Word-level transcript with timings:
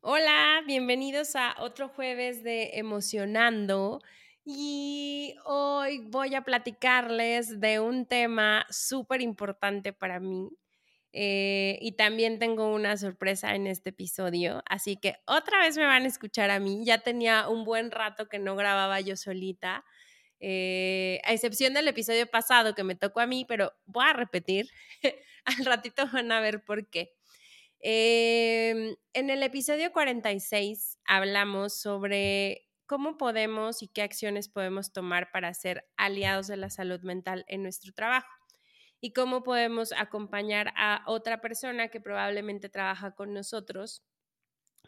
Hola, 0.00 0.62
bienvenidos 0.64 1.34
a 1.34 1.56
otro 1.58 1.88
jueves 1.88 2.44
de 2.44 2.70
Emocionando. 2.74 4.00
Y 4.44 5.34
hoy 5.44 5.98
voy 6.06 6.36
a 6.36 6.42
platicarles 6.42 7.58
de 7.60 7.80
un 7.80 8.06
tema 8.06 8.64
súper 8.70 9.20
importante 9.20 9.92
para 9.92 10.20
mí. 10.20 10.50
Eh, 11.12 11.78
y 11.82 11.92
también 11.92 12.38
tengo 12.38 12.72
una 12.72 12.96
sorpresa 12.96 13.54
en 13.56 13.66
este 13.66 13.90
episodio, 13.90 14.62
así 14.66 14.96
que 14.96 15.16
otra 15.26 15.60
vez 15.60 15.76
me 15.76 15.86
van 15.86 16.04
a 16.04 16.08
escuchar 16.08 16.50
a 16.50 16.60
mí. 16.60 16.84
Ya 16.84 16.98
tenía 16.98 17.48
un 17.48 17.64
buen 17.64 17.90
rato 17.90 18.28
que 18.28 18.38
no 18.38 18.54
grababa 18.56 19.00
yo 19.00 19.16
solita, 19.16 19.84
eh, 20.40 21.20
a 21.24 21.32
excepción 21.32 21.74
del 21.74 21.88
episodio 21.88 22.26
pasado 22.30 22.74
que 22.74 22.84
me 22.84 22.94
tocó 22.94 23.20
a 23.20 23.26
mí, 23.26 23.44
pero 23.48 23.72
voy 23.86 24.04
a 24.06 24.12
repetir. 24.12 24.70
Al 25.44 25.64
ratito 25.64 26.08
van 26.12 26.30
a 26.32 26.40
ver 26.40 26.62
por 26.62 26.88
qué. 26.88 27.17
Em, 27.80 28.96
en 29.12 29.30
el 29.30 29.42
episodio 29.42 29.92
46 29.92 30.98
hablamos 31.04 31.74
sobre 31.80 32.68
cómo 32.86 33.16
podemos 33.16 33.82
y 33.82 33.88
qué 33.88 34.02
acciones 34.02 34.48
podemos 34.48 34.92
tomar 34.92 35.30
para 35.30 35.54
ser 35.54 35.86
aliados 35.96 36.48
de 36.48 36.56
la 36.56 36.70
salud 36.70 37.00
mental 37.02 37.44
en 37.48 37.62
nuestro 37.62 37.92
trabajo 37.92 38.28
y 39.00 39.12
cómo 39.12 39.44
podemos 39.44 39.92
acompañar 39.92 40.72
a 40.76 41.04
otra 41.06 41.40
persona 41.40 41.88
que 41.88 42.00
probablemente 42.00 42.68
trabaja 42.68 43.12
con 43.14 43.32
nosotros 43.32 44.02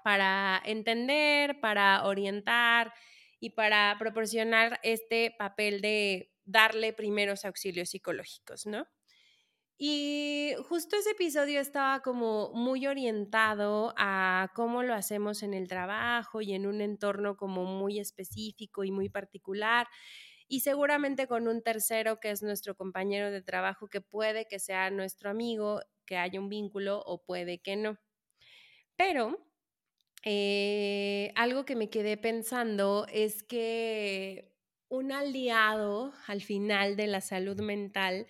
para 0.02 0.60
entender, 0.64 1.60
para 1.60 2.04
orientar 2.06 2.92
y 3.38 3.50
para 3.50 3.96
proporcionar 3.98 4.80
este 4.82 5.34
papel 5.38 5.80
de 5.80 6.32
darle 6.44 6.92
primeros 6.92 7.44
auxilios 7.44 7.90
psicológicos, 7.90 8.66
¿no? 8.66 8.86
Y 9.82 10.52
justo 10.68 10.94
ese 10.96 11.12
episodio 11.12 11.58
estaba 11.58 12.00
como 12.02 12.52
muy 12.52 12.86
orientado 12.86 13.94
a 13.96 14.50
cómo 14.54 14.82
lo 14.82 14.92
hacemos 14.92 15.42
en 15.42 15.54
el 15.54 15.68
trabajo 15.68 16.42
y 16.42 16.52
en 16.52 16.66
un 16.66 16.82
entorno 16.82 17.38
como 17.38 17.64
muy 17.64 17.98
específico 17.98 18.84
y 18.84 18.90
muy 18.90 19.08
particular. 19.08 19.86
Y 20.48 20.60
seguramente 20.60 21.26
con 21.26 21.48
un 21.48 21.62
tercero 21.62 22.20
que 22.20 22.30
es 22.30 22.42
nuestro 22.42 22.76
compañero 22.76 23.30
de 23.30 23.40
trabajo 23.40 23.88
que 23.88 24.02
puede 24.02 24.46
que 24.46 24.58
sea 24.58 24.90
nuestro 24.90 25.30
amigo, 25.30 25.80
que 26.04 26.18
haya 26.18 26.38
un 26.40 26.50
vínculo 26.50 27.02
o 27.06 27.24
puede 27.24 27.62
que 27.62 27.76
no. 27.76 27.96
Pero 28.96 29.38
eh, 30.24 31.32
algo 31.36 31.64
que 31.64 31.76
me 31.76 31.90
quedé 31.90 32.16
pensando 32.18 33.06
es 33.10 33.42
que 33.42 34.54
un 34.88 35.12
aliado 35.12 36.12
al 36.26 36.42
final 36.42 36.96
de 36.96 37.06
la 37.06 37.20
salud 37.20 37.60
mental 37.60 38.26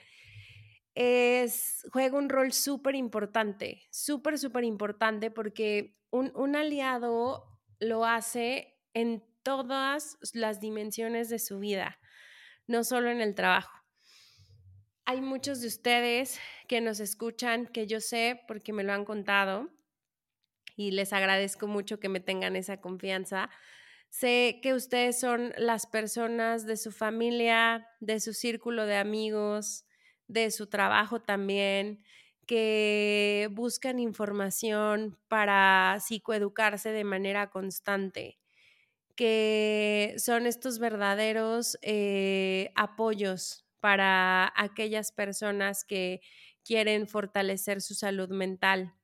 es, 0.95 1.87
juega 1.93 2.19
un 2.19 2.29
rol 2.29 2.53
súper 2.53 2.95
importante, 2.95 3.83
súper, 3.91 4.39
súper 4.39 4.65
importante 4.65 5.31
porque 5.31 5.99
un, 6.11 6.33
un 6.35 6.57
aliado 6.57 7.61
lo 7.79 8.05
hace 8.05 8.79
en 8.95 9.25
todas 9.43 10.19
las 10.35 10.61
dimensiones 10.61 11.29
de 11.29 11.39
su 11.39 11.59
vida, 11.59 11.99
no 12.67 12.85
solo 12.85 13.11
en 13.11 13.21
el 13.21 13.35
trabajo. 13.35 13.73
Hay 15.05 15.21
muchos 15.21 15.61
de 15.61 15.69
ustedes 15.69 16.39
que 16.69 16.81
nos 16.81 17.01
escuchan, 17.01 17.67
que 17.67 17.87
yo 17.87 18.01
sé 18.01 18.43
porque 18.47 18.73
me 18.73 18.85
lo 18.85 18.93
han 18.93 19.05
contado 19.05 19.71
y 20.77 20.93
les 20.93 21.13
agradezco 21.13 21.67
mucho 21.67 21.99
que 21.99 22.09
me 22.09 22.21
tengan 22.21 22.57
esa 22.57 22.81
confianza. 22.81 23.51
Sé 24.09 24.61
que 24.63 24.75
ustedes 24.75 25.19
son 25.19 25.53
las 25.57 25.87
personas 25.87 26.67
de 26.67 26.77
su 26.77 26.93
familia, 26.93 27.89
de 28.01 28.21
su 28.21 28.35
círculo 28.35 28.87
de 28.87 28.97
amigos, 28.97 29.85
de 30.31 30.51
su 30.53 30.69
trabajo 30.69 31.21
también, 31.21 32.05
que 32.47 33.49
buscan 33.53 33.99
información 33.99 35.19
para 35.29 35.99
psicoeducarse 36.01 36.93
de 36.93 37.05
manera 37.05 37.51
constante, 37.51 38.39
que 39.17 40.15
son 40.19 40.47
estos 40.47 40.79
verdaderos 40.79 41.79
eh, 41.83 42.71
apoyos 42.77 43.67
para 43.81 44.53
aquellas 44.57 45.11
personas 45.11 45.85
que 45.85 46.21
quieren 46.65 47.09
fortalecer 47.09 47.81
su 47.81 47.95
salud 47.95 48.31
mental. 48.31 48.95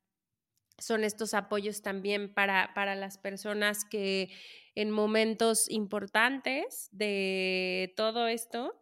Son 0.78 1.02
estos 1.02 1.34
apoyos 1.34 1.82
también 1.82 2.32
para, 2.32 2.72
para 2.74 2.94
las 2.94 3.18
personas 3.18 3.84
que 3.84 4.30
en 4.74 4.90
momentos 4.90 5.68
importantes 5.70 6.88
de 6.92 7.92
todo 7.96 8.28
esto 8.28 8.74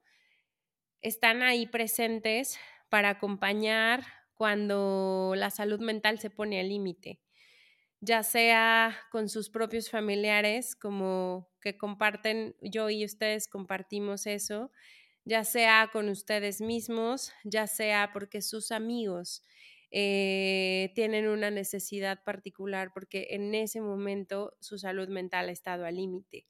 están 1.04 1.42
ahí 1.42 1.66
presentes 1.66 2.58
para 2.88 3.10
acompañar 3.10 4.04
cuando 4.34 5.34
la 5.36 5.50
salud 5.50 5.78
mental 5.78 6.18
se 6.18 6.30
pone 6.30 6.58
al 6.58 6.70
límite, 6.70 7.20
ya 8.00 8.22
sea 8.22 8.96
con 9.12 9.28
sus 9.28 9.50
propios 9.50 9.90
familiares, 9.90 10.74
como 10.74 11.50
que 11.60 11.76
comparten, 11.76 12.56
yo 12.62 12.88
y 12.90 13.04
ustedes 13.04 13.48
compartimos 13.48 14.26
eso, 14.26 14.72
ya 15.24 15.44
sea 15.44 15.90
con 15.92 16.08
ustedes 16.08 16.62
mismos, 16.62 17.32
ya 17.44 17.66
sea 17.66 18.10
porque 18.12 18.40
sus 18.40 18.72
amigos 18.72 19.42
eh, 19.90 20.90
tienen 20.94 21.28
una 21.28 21.50
necesidad 21.50 22.24
particular 22.24 22.92
porque 22.94 23.28
en 23.30 23.54
ese 23.54 23.82
momento 23.82 24.56
su 24.60 24.78
salud 24.78 25.08
mental 25.08 25.50
ha 25.50 25.52
estado 25.52 25.84
al 25.84 25.96
límite. 25.96 26.46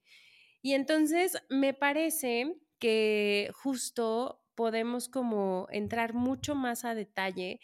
Y 0.63 0.75
entonces 0.75 1.37
me 1.51 1.75
parece 1.75 2.55
que 2.79 3.51
justo 3.53 4.44
podemos 4.55 5.09
como 5.09 5.67
entrar 5.71 6.15
mucho 6.15 6.55
más 6.55 6.85
a 6.85 6.95
detalle 6.95 7.61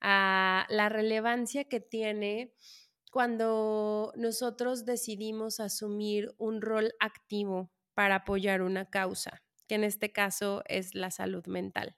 a 0.00 0.66
la 0.68 0.88
relevancia 0.88 1.64
que 1.64 1.80
tiene 1.80 2.52
cuando 3.10 4.12
nosotros 4.16 4.84
decidimos 4.84 5.60
asumir 5.60 6.34
un 6.38 6.62
rol 6.62 6.92
activo 6.98 7.70
para 7.94 8.16
apoyar 8.16 8.62
una 8.62 8.88
causa, 8.88 9.42
que 9.68 9.74
en 9.74 9.84
este 9.84 10.12
caso 10.12 10.62
es 10.66 10.94
la 10.94 11.10
salud 11.10 11.46
mental. 11.46 11.96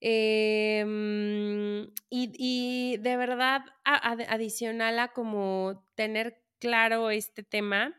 Em, 0.00 1.92
y, 2.10 2.96
de 2.98 3.16
verdad, 3.16 3.62
adicional 3.84 4.98
a 4.98 5.08
como 5.12 5.84
tener 5.94 6.44
claro 6.58 7.10
este 7.10 7.42
tema, 7.42 7.94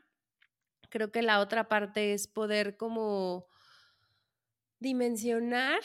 creo 0.90 1.12
que 1.12 1.22
la 1.22 1.40
otra 1.40 1.68
parte 1.68 2.14
es 2.14 2.28
poder 2.28 2.78
como 2.78 3.48
dimensionar 4.80 5.80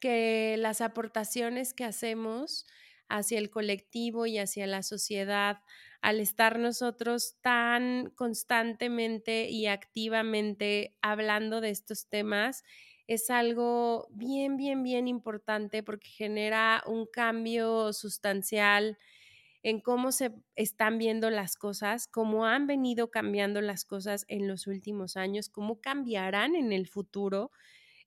que 0.00 0.56
las 0.58 0.80
aportaciones 0.80 1.74
que 1.74 1.84
hacemos 1.84 2.66
hacia 3.08 3.38
el 3.38 3.50
colectivo 3.50 4.26
y 4.26 4.38
hacia 4.38 4.66
la 4.66 4.82
sociedad, 4.82 5.62
al 6.00 6.20
estar 6.20 6.58
nosotros 6.58 7.36
tan 7.42 8.10
constantemente 8.14 9.50
y 9.50 9.66
activamente 9.66 10.96
hablando 11.02 11.60
de 11.60 11.70
estos 11.70 12.08
temas, 12.08 12.62
es 13.06 13.28
algo 13.28 14.06
bien, 14.12 14.56
bien, 14.56 14.84
bien 14.84 15.08
importante 15.08 15.82
porque 15.82 16.08
genera 16.08 16.82
un 16.86 17.06
cambio 17.06 17.92
sustancial 17.92 18.96
en 19.62 19.80
cómo 19.80 20.12
se 20.12 20.32
están 20.54 20.96
viendo 20.96 21.28
las 21.28 21.56
cosas, 21.56 22.06
cómo 22.06 22.46
han 22.46 22.66
venido 22.66 23.10
cambiando 23.10 23.60
las 23.60 23.84
cosas 23.84 24.24
en 24.28 24.48
los 24.48 24.66
últimos 24.68 25.16
años, 25.16 25.48
cómo 25.48 25.80
cambiarán 25.80 26.54
en 26.54 26.72
el 26.72 26.86
futuro 26.88 27.50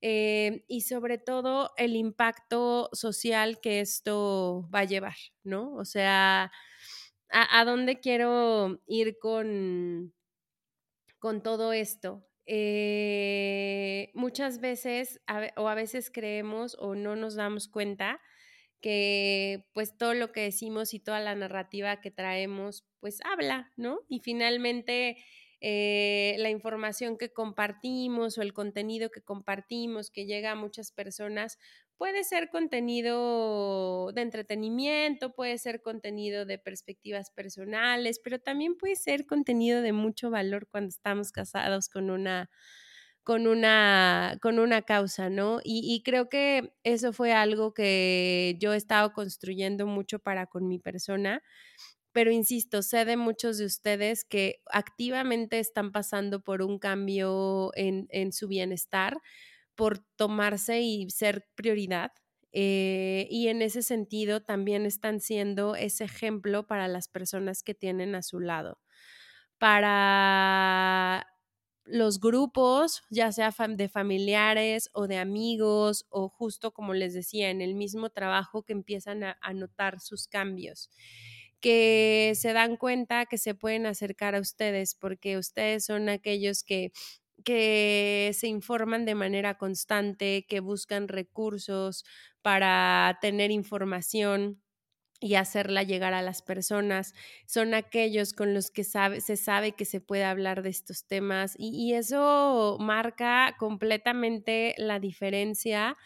eh, 0.05 0.65
y 0.67 0.81
sobre 0.81 1.17
todo 1.17 1.71
el 1.77 1.95
impacto 1.95 2.89
social 2.91 3.61
que 3.61 3.79
esto 3.79 4.69
va 4.69 4.79
a 4.79 4.83
llevar, 4.83 5.15
¿no? 5.45 5.73
O 5.75 5.85
sea, 5.85 6.51
¿a, 7.29 7.63
dónde 7.63 8.01
quiero 8.01 8.81
ir 8.85 9.17
con, 9.17 10.13
con 11.19 11.41
todo 11.41 11.71
esto? 11.71 12.27
Eh, 12.45 14.11
muchas 14.13 14.59
veces 14.59 15.21
o 15.55 15.69
a 15.69 15.75
veces 15.75 16.11
creemos 16.11 16.75
o 16.81 16.95
no 16.95 17.15
nos 17.15 17.35
damos 17.35 17.69
cuenta 17.69 18.19
que 18.81 19.69
pues 19.73 19.97
todo 19.97 20.15
lo 20.15 20.33
que 20.33 20.41
decimos 20.41 20.93
y 20.93 20.99
toda 20.99 21.21
la 21.21 21.33
narrativa 21.33 22.01
que 22.01 22.11
traemos 22.11 22.85
pues 22.99 23.19
habla, 23.23 23.71
¿no? 23.77 24.01
Y 24.09 24.19
finalmente 24.19 25.23
eh, 25.65 26.35
la 26.39 26.49
información 26.49 27.17
que 27.17 27.31
compartimos 27.31 28.37
o 28.37 28.41
el 28.41 28.53
contenido 28.53 29.09
que 29.09 29.21
compartimos 29.21 30.11
que 30.11 30.25
llega 30.25 30.51
a 30.51 30.55
muchas 30.55 30.91
personas, 30.91 31.57
Puede 31.97 32.23
ser 32.23 32.49
contenido 32.49 34.11
de 34.13 34.21
entretenimiento, 34.23 35.33
puede 35.33 35.57
ser 35.57 35.81
contenido 35.81 36.45
de 36.45 36.57
perspectivas 36.57 37.29
personales, 37.31 38.19
pero 38.21 38.39
también 38.39 38.75
puede 38.75 38.95
ser 38.95 39.25
contenido 39.25 39.81
de 39.81 39.93
mucho 39.93 40.29
valor 40.29 40.67
cuando 40.69 40.89
estamos 40.89 41.31
casados 41.31 41.89
con 41.89 42.09
una 42.09 42.49
con 43.23 43.47
una, 43.47 44.37
con 44.41 44.59
una 44.59 44.81
causa, 44.81 45.29
¿no? 45.29 45.61
Y, 45.63 45.81
y, 45.95 46.03
creo 46.03 46.27
que 46.27 46.73
eso 46.83 47.13
fue 47.13 47.31
algo 47.31 47.73
que 47.73 48.57
yo 48.59 48.73
he 48.73 48.77
estado 48.77 49.13
construyendo 49.13 49.87
mucho 49.87 50.19
para 50.19 50.47
con 50.47 50.67
mi 50.67 50.77
persona, 50.77 51.41
pero 52.13 52.31
insisto, 52.31 52.83
sé 52.83 53.05
de 53.05 53.17
muchos 53.17 53.57
de 53.57 53.65
ustedes 53.65 54.23
que 54.23 54.61
activamente 54.71 55.59
están 55.59 55.91
pasando 55.91 56.41
por 56.41 56.61
un 56.61 56.77
cambio 56.77 57.71
en, 57.75 58.31
su 58.31 58.47
bienestar, 58.47 59.17
por 59.75 59.99
tomarse 60.15 60.81
y 60.81 61.09
ser 61.09 61.47
prioridad. 61.55 62.11
Eh, 62.51 63.27
y 63.31 63.47
en 63.47 63.63
ese 63.63 63.81
sentido 63.81 64.43
también 64.43 64.85
están 64.85 65.19
siendo 65.19 65.75
ese 65.75 66.03
ejemplo 66.03 66.67
para 66.67 66.87
las 66.87 67.07
personas 67.07 67.63
que 67.63 67.73
tienen 67.73 68.13
a 68.13 68.21
su 68.21 68.39
lado. 68.39 68.79
Para 69.57 71.25
los 71.85 72.19
grupos, 72.19 73.01
ya 73.09 73.31
sea 73.31 73.51
de 73.69 73.89
familiares 73.89 74.89
o 74.93 75.07
de 75.07 75.17
amigos 75.17 76.05
o 76.09 76.29
justo 76.29 76.73
como 76.73 76.93
les 76.93 77.13
decía, 77.15 77.49
en 77.49 77.61
el 77.61 77.73
mismo 77.73 78.11
trabajo 78.11 78.63
que 78.63 78.73
empiezan 78.73 79.23
a 79.23 79.53
notar 79.53 79.99
sus 79.99 80.27
cambios 80.27 80.91
que 81.63 82.33
se 82.35 82.53
dan 82.53 82.77
cuenta 82.77 83.25
que 83.25 83.39
se 83.39 83.55
pueden 83.55 83.87
acercar 83.87 84.35
a 84.35 84.41
ustedes 84.41 84.95
porque 84.95 85.39
ustedes 85.39 85.85
son 85.87 86.09
aquellos 86.09 86.63
que 86.63 86.91
que 87.45 88.31
se 88.33 88.47
informan 88.47 89.05
de 89.05 89.15
manera 89.15 89.57
constante, 89.57 90.45
que 90.47 90.59
buscan 90.61 91.07
recursos 91.09 92.05
para 92.41 93.17
tener 93.21 93.51
información 93.51 94.61
y 95.21 95.35
hacerla 95.35 95.83
llegar 95.83 96.13
a 96.13 96.21
las 96.21 96.41
personas. 96.41 97.13
Son 97.47 97.73
aquellos 97.73 98.33
con 98.33 98.53
los 98.53 98.71
que 98.71 98.83
se 98.83 99.37
sabe 99.37 99.71
que 99.73 99.85
se 99.85 100.01
puede 100.01 100.25
hablar 100.25 100.63
de 100.63 100.69
estos 100.69 101.07
temas 101.07 101.55
y, 101.57 101.69
y 101.69 101.93
eso 101.93 102.77
marca 102.79 103.55
completamente 103.57 104.75
la 104.77 104.99
diferencia 104.99 105.97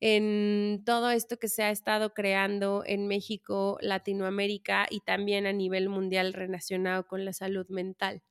en 0.00 0.82
todo 0.84 1.10
esto 1.10 1.38
que 1.38 1.48
se 1.48 1.62
ha 1.62 1.70
estado 1.70 2.14
creando 2.14 2.82
en 2.86 3.06
México, 3.06 3.78
Latinoamérica 3.80 4.86
y 4.90 5.00
también 5.00 5.46
a 5.46 5.52
nivel 5.52 5.88
mundial 5.88 6.32
relacionado 6.32 7.06
con 7.06 7.24
la 7.24 7.32
salud 7.32 7.66
mental. 7.68 8.22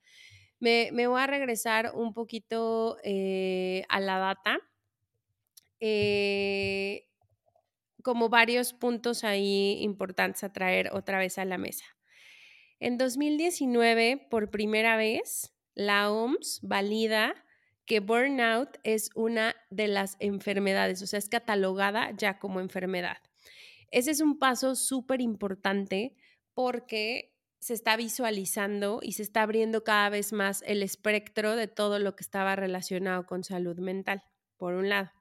Me, 0.59 0.91
voy 0.91 1.19
a 1.19 1.27
regresar 1.27 1.91
un 1.93 2.13
poquito 2.13 2.97
eh, 3.03 3.83
a 3.89 3.99
la 3.99 4.17
data. 4.17 4.59
Eh, 5.79 7.07
como 8.03 8.29
varios 8.29 8.73
puntos 8.73 9.23
ahí 9.23 9.79
importantes 9.81 10.43
a 10.43 10.53
traer 10.53 10.89
otra 10.93 11.17
vez 11.17 11.37
a 11.37 11.45
la 11.45 11.57
mesa. 11.57 11.85
En 12.79 12.97
2019, 12.97 14.27
por 14.29 14.51
primera 14.51 14.97
vez, 14.97 15.53
la 15.73 16.11
OMS 16.11 16.59
valida 16.61 17.33
que 17.85 17.99
burnout 17.99 18.77
es 18.83 19.09
una 19.15 19.55
de 19.69 19.87
las 19.87 20.15
enfermedades, 20.19 21.01
o 21.01 21.07
sea, 21.07 21.19
es 21.19 21.29
catalogada 21.29 22.11
ya 22.15 22.39
como 22.39 22.59
enfermedad. 22.59 23.17
Ese 23.91 24.11
es 24.11 24.21
un 24.21 24.39
paso 24.39 24.75
súper 24.75 25.21
importante 25.21 26.15
porque 26.53 27.33
se 27.59 27.73
está 27.73 27.95
visualizando 27.95 28.99
y 29.01 29.13
se 29.13 29.23
está 29.23 29.43
abriendo 29.43 29.83
cada 29.83 30.09
vez 30.09 30.33
más 30.33 30.63
el 30.65 30.83
espectro 30.83 31.55
de 31.55 31.67
todo 31.67 31.99
lo 31.99 32.15
que 32.15 32.23
estaba 32.23 32.55
relacionado 32.55 33.25
con 33.25 33.43
salud 33.43 33.77
mental, 33.77 34.23
por 34.57 34.73
un 34.73 34.89
lado. 34.89 35.11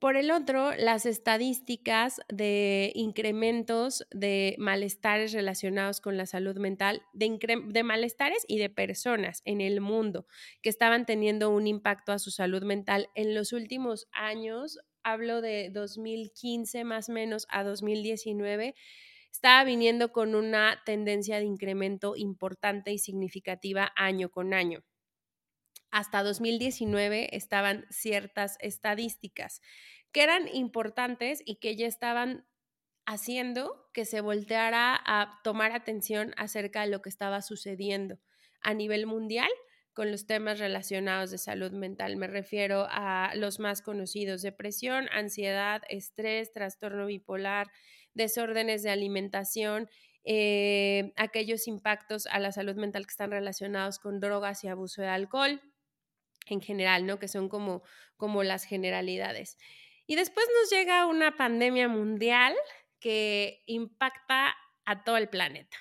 Por 0.00 0.16
el 0.16 0.30
otro, 0.30 0.74
las 0.78 1.04
estadísticas 1.04 2.22
de 2.30 2.90
incrementos 2.94 4.06
de 4.10 4.56
malestares 4.58 5.34
relacionados 5.34 6.00
con 6.00 6.16
la 6.16 6.24
salud 6.24 6.56
mental, 6.56 7.02
de, 7.12 7.82
malestares 7.84 8.46
y 8.48 8.56
de 8.56 8.70
personas 8.70 9.42
en 9.44 9.60
el 9.60 9.82
mundo 9.82 10.26
que 10.62 10.70
estaban 10.70 11.04
teniendo 11.04 11.50
un 11.50 11.66
impacto 11.66 12.12
a 12.12 12.18
su 12.18 12.30
salud 12.30 12.62
mental 12.62 13.10
en 13.14 13.34
los 13.34 13.52
últimos 13.52 14.08
años, 14.12 14.78
hablo 15.02 15.42
de 15.42 15.68
2015 15.68 16.82
más 16.84 17.10
o 17.10 17.12
menos 17.12 17.46
a 17.50 17.62
2019, 17.62 18.74
estaba 19.30 19.64
viniendo 19.64 20.12
con 20.12 20.34
una 20.34 20.80
tendencia 20.86 21.36
de 21.36 21.44
incremento 21.44 22.16
importante 22.16 22.90
y 22.90 22.98
significativa 22.98 23.92
año 23.96 24.30
con 24.30 24.54
año. 24.54 24.82
Hasta 25.90 26.22
2019 26.22 27.36
estaban 27.36 27.86
ciertas 27.90 28.56
estadísticas 28.60 29.60
que 30.12 30.22
eran 30.22 30.48
importantes 30.48 31.42
y 31.44 31.56
que 31.56 31.76
ya 31.76 31.86
estaban 31.86 32.46
haciendo 33.06 33.88
que 33.92 34.04
se 34.04 34.20
volteara 34.20 35.00
a 35.04 35.40
tomar 35.42 35.72
atención 35.72 36.32
acerca 36.36 36.82
de 36.82 36.88
lo 36.88 37.02
que 37.02 37.08
estaba 37.08 37.42
sucediendo 37.42 38.18
a 38.60 38.74
nivel 38.74 39.06
mundial 39.06 39.50
con 39.92 40.10
los 40.10 40.26
temas 40.26 40.58
relacionados 40.60 41.30
de 41.30 41.38
salud 41.38 41.72
mental. 41.72 42.16
Me 42.16 42.28
refiero 42.28 42.86
a 42.88 43.32
los 43.34 43.58
más 43.58 43.82
conocidos, 43.82 44.42
depresión, 44.42 45.08
ansiedad, 45.10 45.82
estrés, 45.88 46.52
trastorno 46.52 47.06
bipolar, 47.06 47.68
desórdenes 48.14 48.82
de 48.82 48.90
alimentación, 48.90 49.88
eh, 50.24 51.12
aquellos 51.16 51.66
impactos 51.66 52.26
a 52.26 52.38
la 52.38 52.52
salud 52.52 52.76
mental 52.76 53.06
que 53.06 53.10
están 53.10 53.30
relacionados 53.30 53.98
con 53.98 54.20
drogas 54.20 54.62
y 54.64 54.68
abuso 54.68 55.02
de 55.02 55.08
alcohol 55.08 55.60
en 56.54 56.60
general, 56.60 57.06
¿no? 57.06 57.18
Que 57.18 57.28
son 57.28 57.48
como, 57.48 57.82
como 58.16 58.42
las 58.42 58.64
generalidades. 58.64 59.58
Y 60.06 60.16
después 60.16 60.46
nos 60.60 60.70
llega 60.70 61.06
una 61.06 61.36
pandemia 61.36 61.88
mundial 61.88 62.54
que 62.98 63.62
impacta 63.66 64.54
a 64.84 65.04
todo 65.04 65.16
el 65.16 65.28
planeta. 65.28 65.76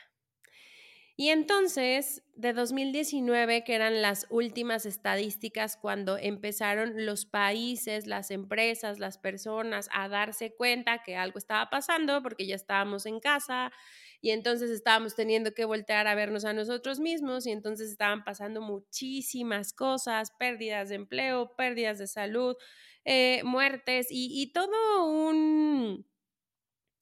Y 1.19 1.31
entonces, 1.31 2.23
de 2.35 2.53
2019, 2.53 3.65
que 3.65 3.75
eran 3.75 4.01
las 4.01 4.25
últimas 4.29 4.85
estadísticas 4.85 5.75
cuando 5.75 6.17
empezaron 6.17 7.05
los 7.05 7.25
países, 7.25 8.07
las 8.07 8.31
empresas, 8.31 8.99
las 8.99 9.17
personas 9.17 9.89
a 9.91 10.07
darse 10.07 10.55
cuenta 10.55 11.03
que 11.03 11.17
algo 11.17 11.37
estaba 11.37 11.69
pasando 11.69 12.23
porque 12.23 12.47
ya 12.47 12.55
estábamos 12.55 13.05
en 13.05 13.19
casa 13.19 13.69
y 14.21 14.31
entonces 14.31 14.69
estábamos 14.71 15.15
teniendo 15.15 15.53
que 15.53 15.65
voltear 15.65 16.07
a 16.07 16.15
vernos 16.15 16.45
a 16.45 16.53
nosotros 16.53 16.99
mismos 16.99 17.45
y 17.45 17.51
entonces 17.51 17.89
estaban 17.91 18.23
pasando 18.23 18.61
muchísimas 18.61 19.73
cosas, 19.73 20.31
pérdidas 20.31 20.89
de 20.89 20.95
empleo, 20.95 21.55
pérdidas 21.55 21.97
de 21.99 22.07
salud, 22.07 22.55
eh, 23.05 23.41
muertes 23.43 24.07
y 24.09 24.51
todo 24.53 25.05
un 25.05 26.05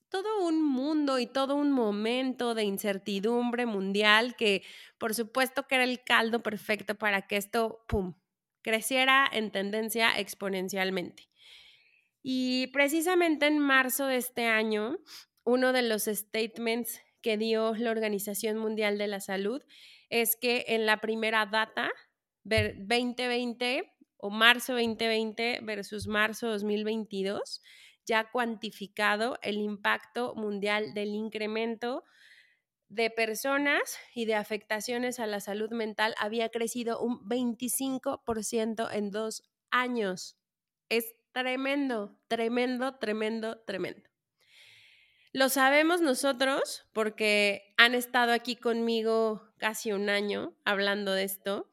todo 0.09 0.45
un 0.45 0.61
mundo 0.61 1.19
y 1.19 1.27
todo 1.27 1.55
un 1.55 1.71
momento 1.71 2.55
de 2.55 2.63
incertidumbre 2.63 3.65
mundial 3.65 4.35
que 4.35 4.63
por 4.97 5.13
supuesto 5.13 5.67
que 5.67 5.75
era 5.75 5.83
el 5.83 6.03
caldo 6.03 6.41
perfecto 6.43 6.95
para 6.95 7.27
que 7.27 7.37
esto, 7.37 7.83
¡pum!, 7.87 8.15
creciera 8.61 9.29
en 9.31 9.51
tendencia 9.51 10.17
exponencialmente. 10.17 11.29
Y 12.23 12.67
precisamente 12.67 13.47
en 13.47 13.59
marzo 13.59 14.05
de 14.07 14.17
este 14.17 14.45
año, 14.45 14.97
uno 15.43 15.71
de 15.71 15.81
los 15.81 16.05
statements 16.05 17.01
que 17.27 17.37
dio 17.37 17.75
la 17.75 17.91
Organización 17.91 18.57
Mundial 18.57 18.97
de 18.97 19.05
la 19.07 19.19
Salud 19.19 19.61
es 20.09 20.37
que 20.37 20.63
en 20.69 20.85
la 20.85 21.01
primera 21.01 21.45
data, 21.45 21.91
2020 22.45 23.83
o 24.15 24.29
marzo 24.29 24.75
2020 24.75 25.59
versus 25.61 26.07
marzo 26.07 26.47
2022, 26.47 27.61
ya 28.05 28.31
cuantificado 28.31 29.37
el 29.41 29.57
impacto 29.57 30.35
mundial 30.35 30.93
del 30.93 31.09
incremento 31.09 32.05
de 32.87 33.09
personas 33.09 33.99
y 34.15 34.23
de 34.23 34.35
afectaciones 34.35 35.19
a 35.19 35.27
la 35.27 35.41
salud 35.41 35.71
mental 35.71 36.15
había 36.21 36.47
crecido 36.47 37.01
un 37.01 37.19
25% 37.27 38.87
en 38.89 39.11
dos 39.11 39.43
años. 39.69 40.37
Es 40.87 41.13
tremendo, 41.33 42.17
tremendo, 42.29 42.95
tremendo, 42.99 43.59
tremendo. 43.65 44.09
Lo 45.37 45.49
sabemos 45.49 46.01
nosotros 46.01 46.87
porque 46.93 47.75
han 47.77 47.93
estado 47.93 48.31
aquí 48.31 48.55
conmigo 48.55 49.43
casi 49.59 49.91
un 49.91 50.09
año 50.09 50.57
hablando 50.65 51.11
de 51.11 51.25
esto 51.25 51.69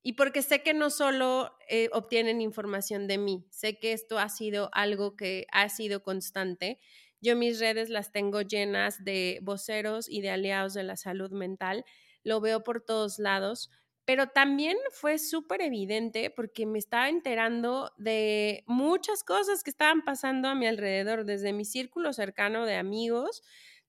y 0.00 0.12
porque 0.12 0.42
sé 0.42 0.62
que 0.62 0.74
no 0.74 0.90
solo 0.90 1.52
eh, 1.68 1.88
obtienen 1.92 2.40
información 2.40 3.08
de 3.08 3.18
mí, 3.18 3.48
sé 3.50 3.80
que 3.80 3.94
esto 3.94 4.20
ha 4.20 4.28
sido 4.28 4.70
algo 4.72 5.16
que 5.16 5.48
ha 5.50 5.68
sido 5.70 6.04
constante. 6.04 6.78
Yo 7.20 7.34
mis 7.34 7.58
redes 7.58 7.88
las 7.88 8.12
tengo 8.12 8.42
llenas 8.42 9.02
de 9.02 9.40
voceros 9.42 10.08
y 10.08 10.20
de 10.20 10.30
aliados 10.30 10.72
de 10.74 10.84
la 10.84 10.94
salud 10.94 11.32
mental, 11.32 11.84
lo 12.22 12.40
veo 12.40 12.62
por 12.62 12.80
todos 12.80 13.18
lados, 13.18 13.70
pero 14.10 14.26
también 14.26 14.76
fue 14.90 15.18
súper 15.20 15.62
evidente 15.62 16.30
porque 16.30 16.66
me 16.66 16.80
estaba 16.80 17.08
enterando 17.08 17.92
de 17.96 18.64
muchas 18.66 19.22
cosas 19.22 19.62
que 19.62 19.70
estaban 19.70 20.02
pasando 20.02 20.48
a 20.48 20.56
mi 20.56 20.66
alrededor, 20.66 21.24
desde 21.24 21.52
mi 21.52 21.64
círculo 21.64 22.12
cercano 22.12 22.66
de 22.66 22.74
amigos, 22.74 23.40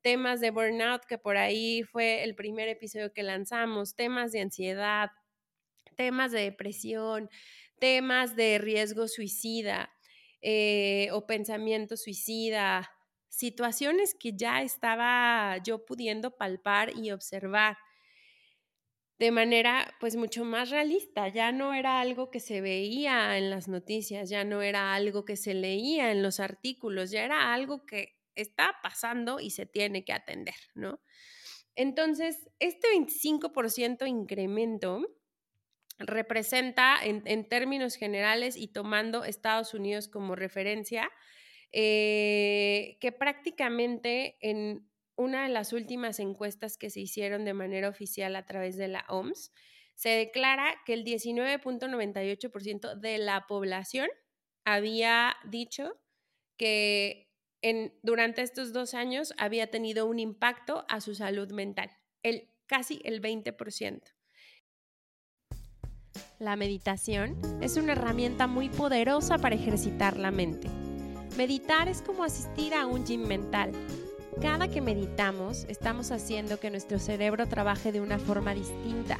temas 0.02 0.40
de 0.40 0.52
burnout, 0.52 1.06
que 1.06 1.18
por 1.18 1.38
ahí 1.38 1.82
fue 1.82 2.24
el 2.24 2.36
primer 2.36 2.68
episodio 2.70 3.12
que 3.14 3.24
lanzamos, 3.24 3.96
temas 3.96 4.32
de 4.32 4.42
ansiedad, 4.42 5.10
temas 5.96 6.32
de 6.32 6.42
depresión, 6.42 7.30
temas 7.80 8.36
de 8.36 8.58
riesgo 8.60 9.08
suicida. 9.08 9.92
eh, 10.44 11.10
o 11.14 11.28
pensamiento 11.28 11.98
suicida, 11.98 12.90
situaciones 13.30 14.16
que 14.20 14.34
ya 14.36 14.64
estaba 14.64 15.58
yo 15.64 15.86
pudiendo 15.86 16.36
palpar 16.36 16.98
y 16.98 17.12
observar 17.12 17.78
de 19.22 19.30
manera 19.30 19.96
pues 20.00 20.16
mucho 20.16 20.44
más 20.46 20.72
realista. 20.72 21.28
Ya 21.28 21.52
no 21.52 21.76
era 21.76 22.00
algo 22.00 22.32
que 22.32 22.40
se 22.40 22.60
veía 22.60 23.38
en 23.38 23.52
las 23.52 23.68
noticias, 23.68 24.32
ya 24.32 24.44
no 24.44 24.64
era 24.64 24.96
algo 24.96 25.26
que 25.26 25.38
se 25.38 25.54
leía 25.54 26.12
en 26.12 26.24
los 26.24 26.40
artículos, 26.40 27.12
ya 27.12 27.24
era 27.24 27.54
algo 27.54 27.86
que 27.86 28.18
está 28.34 28.78
pasando 28.82 29.40
y 29.40 29.52
se 29.52 29.68
tiene 29.68 30.04
que 30.04 30.14
atender, 30.14 30.56
¿no? 30.74 31.02
Entonces, 31.76 32.50
este 32.58 32.88
25% 32.96 34.08
incremento 34.08 35.06
representa 36.00 36.98
en, 37.04 37.48
términos 37.48 37.98
generales 37.98 38.58
y 38.58 38.70
tomando 38.70 39.24
Estados 39.24 39.76
Unidos 39.76 40.08
como 40.08 40.36
referencia, 40.36 41.12
eh, 41.72 42.98
que 43.00 43.12
prácticamente 43.12 44.38
en 44.42 44.91
una 45.22 45.44
de 45.44 45.50
las 45.50 45.72
últimas 45.72 46.20
encuestas 46.20 46.78
que 46.78 46.90
se 46.90 47.00
hicieron 47.02 47.46
de 47.46 47.54
manera 47.54 47.88
oficial 47.90 48.36
a 48.36 48.46
través 48.46 48.76
de 48.76 48.88
la 48.88 49.06
OMS, 49.08 49.52
se 49.96 50.10
declara 50.10 50.76
que 50.86 50.94
el 50.94 51.06
19.98% 51.06 52.96
de 52.96 53.18
la 53.20 53.46
población 53.48 54.10
había 54.66 55.36
dicho 55.46 55.94
que 56.58 57.30
durante 58.02 58.42
estos 58.42 58.74
dos 58.74 58.96
años 58.96 59.34
había 59.38 59.70
tenido 59.70 60.08
un 60.08 60.18
impacto 60.18 60.86
a 60.90 61.00
su 61.02 61.14
salud 61.14 61.52
mental, 61.52 61.92
el, 62.24 62.50
casi 62.66 63.00
el 63.04 63.22
20%. 63.22 64.02
La 66.40 66.56
meditación 66.56 67.40
es 67.62 67.78
una 67.78 67.92
herramienta 67.92 68.48
muy 68.48 68.70
poderosa 68.70 69.38
para 69.38 69.54
ejercitar 69.54 70.18
la 70.18 70.32
mente. 70.32 70.68
Meditar 71.38 71.88
es 71.88 72.02
como 72.02 72.24
asistir 72.24 72.74
a 72.74 72.88
un 72.88 73.06
gym 73.06 73.28
mental 73.28 73.72
cada 74.40 74.70
que 74.70 74.82
meditamos, 74.82 75.66
estamos 75.68 76.12
haciendo 76.12 76.60
que 76.60 76.70
nuestro 76.70 77.00
cerebro 77.00 77.48
trabaje 77.48 77.92
de 77.92 78.02
una 78.02 78.20
forma 78.20 78.54
distinta, 78.54 79.20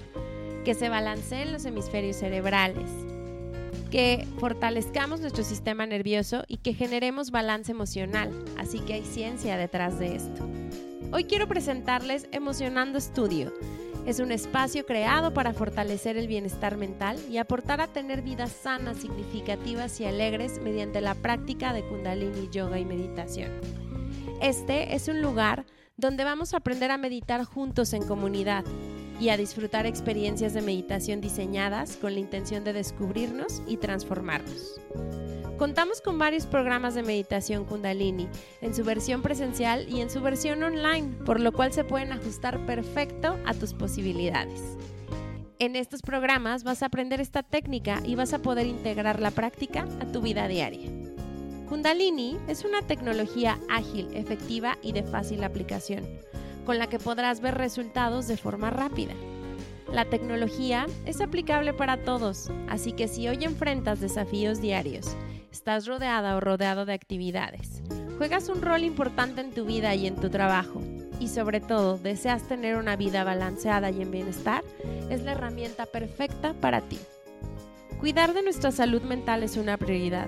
que 0.64 0.74
se 0.74 0.90
balanceen 0.90 1.52
los 1.52 1.66
hemisferios 1.66 2.18
cerebrales, 2.18 2.90
que 3.90 4.26
fortalezcamos 4.40 5.20
nuestro 5.20 5.44
sistema 5.44 5.86
nervioso 5.86 6.44
y 6.48 6.58
que 6.58 6.74
generemos 6.74 7.32
balance 7.32 7.72
emocional. 7.72 8.32
Así 8.58 8.80
que 8.80 8.94
hay 8.94 9.04
ciencia 9.04 9.58
detrás 9.58 10.00
de 10.00 10.16
esto. 10.16 10.48
Hoy 11.12 11.26
quiero 11.26 11.48
presentarles 11.48 12.28
Emocionando 12.32 12.98
Estudio. 12.98 13.52
Es 14.06 14.20
un 14.20 14.32
espacio 14.32 14.86
creado 14.86 15.34
para 15.34 15.54
fortalecer 15.54 16.18
el 16.18 16.28
bienestar 16.28 16.78
mental 16.78 17.20
y 17.30 17.38
aportar 17.38 17.82
a 17.82 17.88
tener 17.88 18.22
vidas 18.22 18.52
sanas, 18.52 18.98
significativas 18.98 20.00
y 20.00 20.06
alegres 20.06 20.60
mediante 20.62 21.02
la 21.02 21.14
práctica 21.14 21.74
de 21.74 21.84
kundalini, 21.84 22.50
yoga 22.50 22.80
y 22.80 22.86
meditación. 22.86 23.52
Este 24.42 24.96
es 24.96 25.08
un 25.08 25.22
lugar 25.22 25.68
donde 25.98 26.24
vamos 26.24 26.54
a 26.54 26.58
aprender 26.58 26.90
a 26.90 26.98
meditar 26.98 27.44
juntos 27.44 27.94
en 27.94 28.08
comunidad 28.08 28.66
y 29.20 29.30
a 29.30 29.38
disfrutar 29.38 29.86
experiencias 29.86 30.56
de 30.56 30.64
meditación 30.64 31.22
diseñadas 31.22 31.96
con 31.96 32.16
la 32.16 32.22
intención 32.22 32.64
de 32.64 32.74
descubrirnos 32.74 33.62
y 33.68 33.78
transformarnos. 33.78 34.82
Contamos 35.60 36.02
con 36.02 36.18
varios 36.18 36.48
programas 36.48 36.96
de 36.96 37.04
meditación 37.04 37.66
kundalini, 37.66 38.28
en 38.62 38.74
su 38.74 38.84
versión 38.84 39.22
presencial 39.22 39.88
y 39.88 40.02
en 40.02 40.10
su 40.10 40.22
versión 40.22 40.64
online, 40.64 41.18
por 41.24 41.40
lo 41.40 41.52
cual 41.52 41.72
se 41.72 41.84
pueden 41.84 42.12
ajustar 42.12 42.66
perfecto 42.66 43.38
a 43.46 43.54
tus 43.54 43.76
posibilidades. 43.76 44.60
En 45.60 45.76
estos 45.76 46.02
programas 46.02 46.64
vas 46.64 46.82
a 46.82 46.88
aprender 46.88 47.22
esta 47.22 47.44
técnica 47.44 48.02
y 48.04 48.16
vas 48.16 48.34
a 48.34 48.40
poder 48.40 48.66
integrar 48.66 49.20
la 49.20 49.30
práctica 49.30 49.88
a 50.00 50.12
tu 50.12 50.20
vida 50.20 50.48
diaria. 50.48 51.01
Kundalini 51.72 52.38
es 52.50 52.66
una 52.66 52.82
tecnología 52.82 53.58
ágil, 53.70 54.10
efectiva 54.14 54.78
y 54.82 54.92
de 54.92 55.04
fácil 55.04 55.42
aplicación, 55.42 56.06
con 56.66 56.78
la 56.78 56.88
que 56.88 57.00
podrás 57.00 57.40
ver 57.40 57.56
resultados 57.56 58.28
de 58.28 58.36
forma 58.36 58.72
rápida. 58.72 59.14
La 59.90 60.04
tecnología 60.04 60.86
es 61.06 61.22
aplicable 61.22 61.72
para 61.72 62.04
todos, 62.04 62.52
así 62.68 62.92
que 62.92 63.08
si 63.08 63.30
hoy 63.30 63.46
enfrentas 63.46 64.02
desafíos 64.02 64.60
diarios, 64.60 65.16
estás 65.50 65.88
rodeada 65.88 66.36
o 66.36 66.42
rodeado 66.42 66.84
de 66.86 66.92
actividades, 66.92 67.82
juegas 68.18 68.50
un 68.50 68.62
rol 68.62 68.84
importante 68.84 69.40
en 69.40 69.52
tu 69.52 69.64
vida 69.64 69.96
y 69.96 70.08
en 70.08 70.18
tu 70.18 70.30
trabajo, 70.30 70.82
y 71.22 71.30
sobre 71.30 71.62
todo 71.62 71.98
deseas 71.98 72.50
tener 72.50 72.76
una 72.76 72.98
vida 72.98 73.24
balanceada 73.24 73.92
y 73.92 74.02
en 74.02 74.12
bienestar, 74.12 74.66
es 75.10 75.24
la 75.24 75.32
herramienta 75.32 75.86
perfecta 75.86 76.54
para 76.54 76.82
ti. 76.82 77.00
Cuidar 78.02 78.34
de 78.34 78.44
nuestra 78.44 78.74
salud 78.74 79.04
mental 79.04 79.42
es 79.42 79.56
una 79.56 79.78
prioridad 79.78 80.28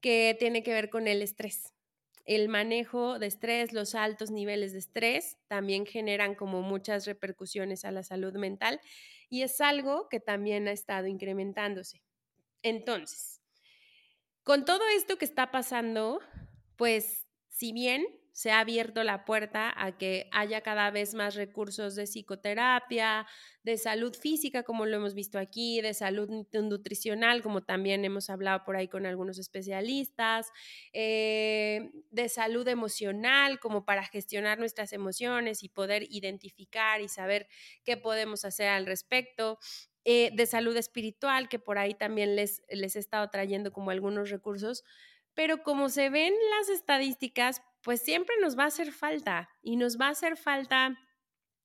Que 0.00 0.36
tiene 0.38 0.62
que 0.62 0.72
ver 0.72 0.90
con 0.90 1.08
el 1.08 1.22
estrés. 1.22 1.72
El 2.26 2.48
manejo 2.48 3.18
de 3.18 3.26
estrés, 3.26 3.72
los 3.72 3.94
altos 3.94 4.30
niveles 4.30 4.72
de 4.72 4.78
estrés 4.78 5.38
también 5.48 5.86
generan 5.86 6.34
como 6.34 6.62
muchas 6.62 7.06
repercusiones 7.06 7.84
a 7.84 7.90
la 7.90 8.02
salud 8.02 8.34
mental 8.34 8.80
y 9.28 9.42
es 9.42 9.60
algo 9.60 10.08
que 10.08 10.20
también 10.20 10.68
ha 10.68 10.72
estado 10.72 11.06
incrementándose. 11.06 12.02
Entonces, 12.62 13.40
con 14.42 14.64
todo 14.64 14.82
esto 14.96 15.16
que 15.16 15.24
está 15.24 15.50
pasando, 15.50 16.20
pues 16.76 17.26
si 17.48 17.72
bien 17.72 18.06
se 18.34 18.50
ha 18.50 18.60
abierto 18.60 19.04
la 19.04 19.24
puerta 19.24 19.72
a 19.76 19.96
que 19.96 20.28
haya 20.32 20.60
cada 20.60 20.90
vez 20.90 21.14
más 21.14 21.36
recursos 21.36 21.94
de 21.94 22.04
psicoterapia, 22.04 23.26
de 23.62 23.78
salud 23.78 24.14
física, 24.14 24.64
como 24.64 24.84
lo 24.86 24.96
hemos 24.96 25.14
visto 25.14 25.38
aquí, 25.38 25.80
de 25.80 25.94
salud 25.94 26.28
nutricional, 26.52 27.42
como 27.42 27.62
también 27.62 28.04
hemos 28.04 28.28
hablado 28.28 28.64
por 28.64 28.76
ahí 28.76 28.88
con 28.88 29.06
algunos 29.06 29.38
especialistas, 29.38 30.50
eh, 30.92 31.90
de 32.10 32.28
salud 32.28 32.66
emocional, 32.68 33.58
como 33.60 33.84
para 33.84 34.04
gestionar 34.04 34.58
nuestras 34.58 34.92
emociones 34.92 35.62
y 35.62 35.68
poder 35.68 36.04
identificar 36.10 37.00
y 37.00 37.08
saber 37.08 37.48
qué 37.84 37.96
podemos 37.96 38.44
hacer 38.44 38.68
al 38.68 38.86
respecto. 38.86 39.58
eh, 40.06 40.30
de 40.34 40.44
salud 40.46 40.76
espiritual, 40.76 41.48
que 41.48 41.58
por 41.58 41.78
ahí 41.78 41.94
también 41.94 42.36
les, 42.36 42.62
les 42.68 42.94
he 42.96 42.98
estado 42.98 43.30
trayendo 43.30 43.72
como 43.72 43.90
algunos 43.90 44.28
recursos, 44.30 44.84
pero 45.34 45.62
como 45.62 45.88
se 45.88 46.10
ven 46.10 46.34
las 46.58 46.68
estadísticas, 46.68 47.62
pues 47.84 48.00
siempre 48.00 48.34
nos 48.40 48.58
va 48.58 48.64
a 48.64 48.68
hacer 48.68 48.90
falta 48.90 49.50
y 49.62 49.76
nos 49.76 49.98
va 50.00 50.06
a 50.06 50.10
hacer 50.10 50.36
falta 50.36 50.98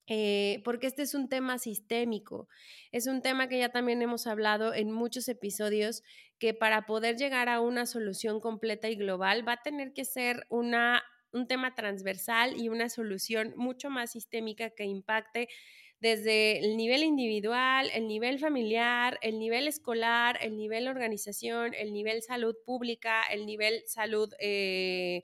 eh, 0.06 0.60
porque 0.64 0.88
este 0.88 1.02
es 1.02 1.14
un 1.14 1.28
tema 1.28 1.58
sistémico, 1.58 2.48
es 2.90 3.06
un 3.06 3.22
tema 3.22 3.48
que 3.48 3.58
ya 3.58 3.68
también 3.68 4.02
hemos 4.02 4.26
hablado 4.26 4.74
en 4.74 4.90
muchos 4.90 5.28
episodios, 5.28 6.02
que 6.40 6.52
para 6.52 6.84
poder 6.84 7.16
llegar 7.16 7.48
a 7.48 7.60
una 7.60 7.86
solución 7.86 8.40
completa 8.40 8.88
y 8.88 8.96
global 8.96 9.46
va 9.46 9.52
a 9.52 9.62
tener 9.62 9.92
que 9.92 10.04
ser 10.04 10.46
una, 10.50 11.02
un 11.32 11.46
tema 11.46 11.76
transversal 11.76 12.60
y 12.60 12.68
una 12.68 12.88
solución 12.88 13.54
mucho 13.56 13.88
más 13.88 14.10
sistémica 14.10 14.70
que 14.70 14.84
impacte 14.84 15.48
desde 16.00 16.58
el 16.58 16.76
nivel 16.76 17.04
individual, 17.04 17.88
el 17.94 18.08
nivel 18.08 18.40
familiar, 18.40 19.18
el 19.22 19.38
nivel 19.38 19.68
escolar, 19.68 20.38
el 20.42 20.56
nivel 20.56 20.88
organización, 20.88 21.72
el 21.74 21.92
nivel 21.92 22.22
salud 22.22 22.56
pública, 22.66 23.22
el 23.30 23.46
nivel 23.46 23.82
salud, 23.86 24.32
eh, 24.40 25.22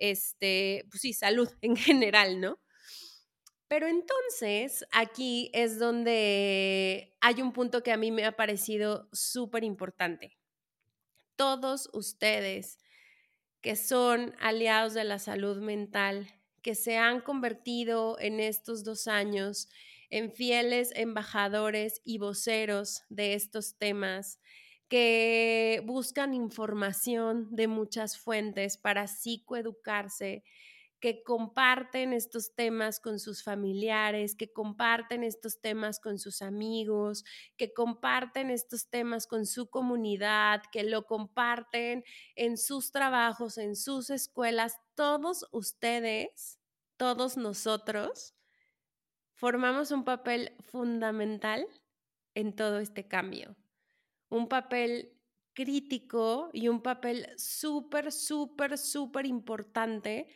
este, 0.00 0.86
pues 0.90 1.02
sí, 1.02 1.12
salud 1.12 1.48
en 1.62 1.76
general, 1.76 2.40
¿no? 2.40 2.60
Pero 3.68 3.86
entonces 3.86 4.84
aquí 4.90 5.48
es 5.54 5.78
donde 5.78 7.16
hay 7.20 7.40
un 7.40 7.52
punto 7.52 7.84
que 7.84 7.92
a 7.92 7.96
mí 7.96 8.10
me 8.10 8.24
ha 8.24 8.32
parecido 8.32 9.08
súper 9.12 9.62
importante. 9.62 10.36
Todos 11.36 11.88
ustedes 11.92 12.78
que 13.60 13.76
son 13.76 14.34
aliados 14.40 14.94
de 14.94 15.04
la 15.04 15.20
salud 15.20 15.58
mental, 15.58 16.26
que 16.62 16.74
se 16.74 16.96
han 16.96 17.20
convertido 17.20 18.18
en 18.18 18.40
estos 18.40 18.82
dos 18.82 19.06
años 19.06 19.68
en 20.10 20.32
fieles 20.32 20.92
embajadores 20.96 22.00
y 22.04 22.18
voceros 22.18 23.02
de 23.08 23.34
estos 23.34 23.76
temas, 23.78 24.40
que 24.90 25.82
buscan 25.86 26.34
información 26.34 27.46
de 27.54 27.68
muchas 27.68 28.18
fuentes 28.18 28.76
para 28.76 29.06
psicoeducarse, 29.06 30.42
que 30.98 31.22
comparten 31.22 32.12
estos 32.12 32.56
temas 32.56 32.98
con 32.98 33.20
sus 33.20 33.44
familiares, 33.44 34.34
que 34.34 34.52
comparten 34.52 35.22
estos 35.22 35.60
temas 35.60 36.00
con 36.00 36.18
sus 36.18 36.42
amigos, 36.42 37.24
que 37.56 37.72
comparten 37.72 38.50
estos 38.50 38.90
temas 38.90 39.28
con 39.28 39.46
su 39.46 39.70
comunidad, 39.70 40.60
que 40.72 40.82
lo 40.82 41.06
comparten 41.06 42.02
en 42.34 42.58
sus 42.58 42.90
trabajos, 42.90 43.58
en 43.58 43.76
sus 43.76 44.10
escuelas. 44.10 44.74
Todos 44.96 45.46
ustedes, 45.52 46.58
todos 46.96 47.36
nosotros, 47.36 48.34
formamos 49.34 49.92
un 49.92 50.04
papel 50.04 50.56
fundamental 50.64 51.64
en 52.34 52.56
todo 52.56 52.80
este 52.80 53.06
cambio. 53.06 53.56
Un 54.30 54.48
papel 54.48 55.12
crítico 55.52 56.50
y 56.52 56.68
un 56.68 56.82
papel 56.82 57.28
súper, 57.36 58.12
súper, 58.12 58.78
súper 58.78 59.26
importante 59.26 60.28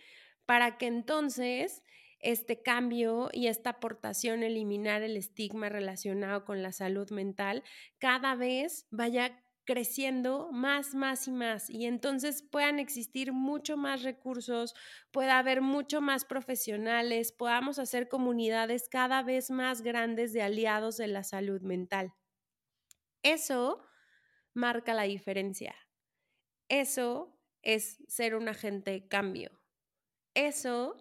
para 0.46 0.76
que 0.76 0.86
entonces 0.86 1.82
este 2.20 2.62
cambio 2.62 3.28
y 3.32 3.48
esta 3.48 3.70
aportación, 3.70 4.42
eliminar 4.42 5.02
el 5.02 5.16
estigma 5.16 5.68
relacionado 5.68 6.44
con 6.44 6.62
la 6.62 6.72
salud 6.72 7.10
mental, 7.10 7.62
cada 7.98 8.34
vez 8.34 8.86
vaya 8.90 9.44
creciendo 9.64 10.50
más, 10.52 10.94
más 10.94 11.28
y 11.28 11.32
más. 11.32 11.70
Y 11.70 11.86
entonces 11.86 12.42
puedan 12.42 12.78
existir 12.78 13.32
mucho 13.32 13.76
más 13.76 14.02
recursos, 14.02 14.74
pueda 15.10 15.38
haber 15.38 15.60
mucho 15.62 16.00
más 16.00 16.24
profesionales, 16.24 17.32
podamos 17.32 17.78
hacer 17.78 18.08
comunidades 18.08 18.88
cada 18.88 19.22
vez 19.22 19.50
más 19.50 19.82
grandes 19.82 20.32
de 20.32 20.42
aliados 20.42 20.96
de 20.96 21.08
la 21.08 21.24
salud 21.24 21.60
mental. 21.62 22.14
Eso 23.24 23.82
marca 24.52 24.94
la 24.94 25.04
diferencia. 25.04 25.74
Eso 26.68 27.40
es 27.62 27.98
ser 28.06 28.34
un 28.34 28.48
agente 28.48 28.90
de 28.90 29.08
cambio. 29.08 29.50
Eso 30.34 30.96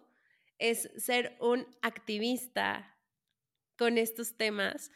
es 0.58 0.90
ser 0.96 1.36
un 1.38 1.66
activista 1.82 2.98
con 3.76 3.98
estos 3.98 4.36
temas. 4.38 4.90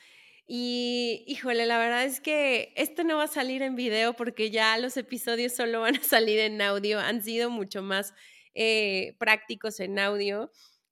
Y 0.47 1.25
híjole, 1.27 1.67
la 1.67 1.79
verdad 1.79 2.05
es 2.07 2.21
que 2.21 2.73
esto 2.77 3.05
no 3.05 3.19
va 3.19 3.25
a 3.25 3.29
salir 3.29 3.61
en 3.61 3.77
video 3.77 4.15
porque 4.15 4.51
ya 4.51 4.79
los 4.79 4.97
episodios 4.97 5.53
solo 5.53 5.83
van 5.83 5.97
a 5.97 6.03
salir 6.03 6.39
en 6.39 6.63
audio. 6.63 6.99
Han 6.99 7.23
sido 7.23 7.51
mucho 7.51 7.83
más 7.83 8.15
eh, 8.55 9.17
prácticos 9.19 9.81
en 9.81 9.99
audio. 9.99 10.51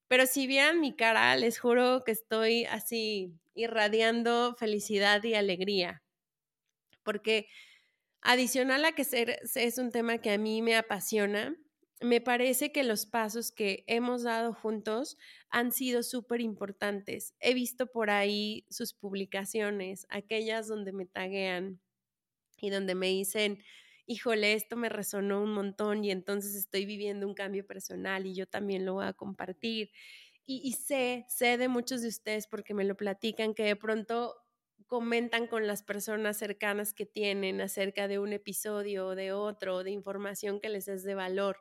Pero 0.08 0.26
si 0.26 0.46
vieran 0.46 0.80
mi 0.80 0.94
cara, 0.94 1.34
les 1.36 1.58
juro 1.58 2.04
que 2.04 2.12
estoy 2.12 2.66
así 2.66 3.32
irradiando 3.54 4.54
felicidad 4.58 5.24
y 5.24 5.34
alegría. 5.34 6.02
Porque 7.06 7.48
adicional 8.22 8.84
a 8.84 8.92
que 8.92 9.04
ser, 9.04 9.40
es 9.54 9.78
un 9.78 9.92
tema 9.92 10.18
que 10.18 10.30
a 10.32 10.38
mí 10.38 10.62
me 10.62 10.76
apasiona, 10.76 11.56
me 12.02 12.20
parece 12.20 12.72
que 12.72 12.84
los 12.84 13.06
pasos 13.06 13.52
que 13.52 13.84
hemos 13.86 14.24
dado 14.24 14.52
juntos 14.52 15.16
han 15.48 15.72
sido 15.72 16.02
súper 16.02 16.42
importantes. 16.42 17.34
He 17.40 17.54
visto 17.54 17.86
por 17.86 18.10
ahí 18.10 18.66
sus 18.70 18.92
publicaciones, 18.94 20.06
aquellas 20.10 20.68
donde 20.68 20.92
me 20.92 21.06
taguean 21.06 21.80
y 22.60 22.70
donde 22.70 22.94
me 22.94 23.08
dicen, 23.08 23.62
híjole, 24.06 24.54
esto 24.54 24.76
me 24.76 24.88
resonó 24.88 25.42
un 25.42 25.52
montón 25.52 26.04
y 26.04 26.10
entonces 26.10 26.54
estoy 26.56 26.86
viviendo 26.86 27.26
un 27.26 27.34
cambio 27.34 27.66
personal 27.66 28.26
y 28.26 28.34
yo 28.34 28.46
también 28.46 28.86
lo 28.86 28.94
voy 28.94 29.06
a 29.06 29.12
compartir. 29.14 29.90
Y, 30.46 30.62
y 30.68 30.72
sé, 30.74 31.26
sé 31.28 31.58
de 31.58 31.68
muchos 31.68 32.02
de 32.02 32.08
ustedes 32.08 32.46
porque 32.48 32.74
me 32.74 32.84
lo 32.84 32.96
platican 32.96 33.54
que 33.54 33.64
de 33.64 33.76
pronto 33.76 34.36
comentan 34.86 35.46
con 35.46 35.66
las 35.66 35.82
personas 35.82 36.36
cercanas 36.36 36.94
que 36.94 37.06
tienen 37.06 37.60
acerca 37.60 38.08
de 38.08 38.18
un 38.18 38.32
episodio 38.32 39.08
o 39.08 39.14
de 39.14 39.32
otro, 39.32 39.82
de 39.82 39.90
información 39.90 40.60
que 40.60 40.68
les 40.68 40.88
es 40.88 41.02
de 41.02 41.14
valor. 41.14 41.58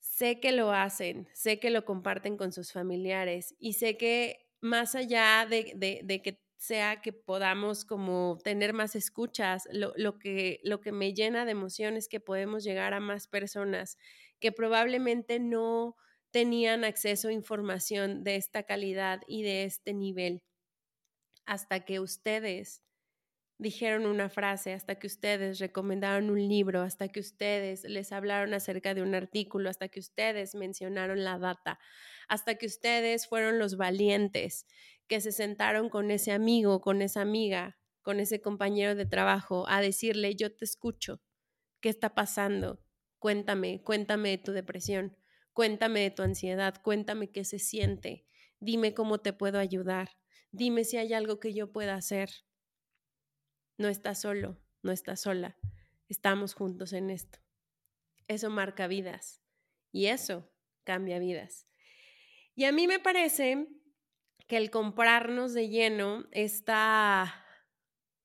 Sé 0.00 0.40
que 0.40 0.52
lo 0.52 0.72
hacen, 0.72 1.28
sé 1.34 1.58
que 1.58 1.70
lo 1.70 1.84
comparten 1.84 2.36
con 2.36 2.52
sus 2.52 2.72
familiares 2.72 3.54
y 3.58 3.74
sé 3.74 3.96
que 3.96 4.46
más 4.60 4.94
allá 4.94 5.46
de, 5.48 5.72
de, 6.02 6.22
que 6.22 6.42
sea 6.56 7.02
que 7.02 7.12
podamos 7.12 7.84
como 7.84 8.38
tener 8.42 8.72
más 8.72 8.96
escuchas, 8.96 9.68
lo, 9.72 9.92
lo, 9.96 10.18
que, 10.18 10.60
lo 10.64 10.80
que 10.80 10.92
me 10.92 11.12
llena 11.12 11.44
de 11.44 11.52
emoción 11.52 11.96
es 11.96 12.08
que 12.08 12.20
podemos 12.20 12.64
llegar 12.64 12.94
a 12.94 13.00
más 13.00 13.28
personas 13.28 13.98
que 14.40 14.52
probablemente 14.52 15.38
no 15.38 15.96
tenían 16.30 16.84
acceso 16.84 17.28
a 17.28 17.32
información 17.32 18.24
de 18.24 18.36
esta 18.36 18.62
calidad 18.62 19.20
y 19.26 19.42
de 19.42 19.64
este 19.64 19.92
nivel 19.92 20.42
hasta 21.46 21.84
que 21.84 22.00
ustedes 22.00 22.82
dijeron 23.58 24.04
una 24.06 24.28
frase, 24.28 24.74
hasta 24.74 24.96
que 24.96 25.06
ustedes 25.06 25.58
recomendaron 25.58 26.28
un 26.30 26.46
libro, 26.46 26.82
hasta 26.82 27.08
que 27.08 27.20
ustedes 27.20 27.84
les 27.84 28.12
hablaron 28.12 28.52
acerca 28.52 28.94
de 28.94 29.02
un 29.02 29.14
artículo, 29.14 29.70
hasta 29.70 29.88
que 29.88 30.00
ustedes 30.00 30.54
mencionaron 30.54 31.24
la 31.24 31.38
data, 31.38 31.78
hasta 32.28 32.56
que 32.56 32.66
ustedes 32.66 33.26
fueron 33.26 33.58
los 33.58 33.76
valientes 33.76 34.66
que 35.06 35.20
se 35.20 35.32
sentaron 35.32 35.88
con 35.88 36.10
ese 36.10 36.32
amigo, 36.32 36.80
con 36.80 37.00
esa 37.00 37.22
amiga, 37.22 37.78
con 38.02 38.20
ese 38.20 38.40
compañero 38.40 38.94
de 38.94 39.06
trabajo 39.06 39.66
a 39.68 39.80
decirle, 39.80 40.34
yo 40.34 40.54
te 40.54 40.64
escucho, 40.64 41.22
¿qué 41.80 41.88
está 41.88 42.14
pasando? 42.14 42.82
Cuéntame, 43.18 43.82
cuéntame 43.82 44.30
de 44.30 44.38
tu 44.38 44.52
depresión, 44.52 45.16
cuéntame 45.52 46.00
de 46.00 46.10
tu 46.10 46.22
ansiedad, 46.22 46.74
cuéntame 46.82 47.30
qué 47.30 47.44
se 47.44 47.58
siente, 47.58 48.26
dime 48.60 48.92
cómo 48.92 49.18
te 49.18 49.32
puedo 49.32 49.58
ayudar 49.58 50.10
Dime 50.56 50.84
si 50.84 50.96
hay 50.96 51.12
algo 51.12 51.38
que 51.38 51.52
yo 51.52 51.70
pueda 51.70 51.96
hacer. 51.96 52.30
No 53.76 53.88
estás 53.88 54.22
solo, 54.22 54.58
no 54.82 54.90
estás 54.90 55.20
sola. 55.20 55.58
Estamos 56.08 56.54
juntos 56.54 56.94
en 56.94 57.10
esto. 57.10 57.40
Eso 58.26 58.48
marca 58.48 58.86
vidas 58.86 59.42
y 59.92 60.06
eso 60.06 60.50
cambia 60.84 61.18
vidas. 61.18 61.66
Y 62.54 62.64
a 62.64 62.72
mí 62.72 62.86
me 62.86 62.98
parece 62.98 63.68
que 64.48 64.56
el 64.56 64.70
comprarnos 64.70 65.52
de 65.52 65.68
lleno 65.68 66.26
esta, 66.30 67.44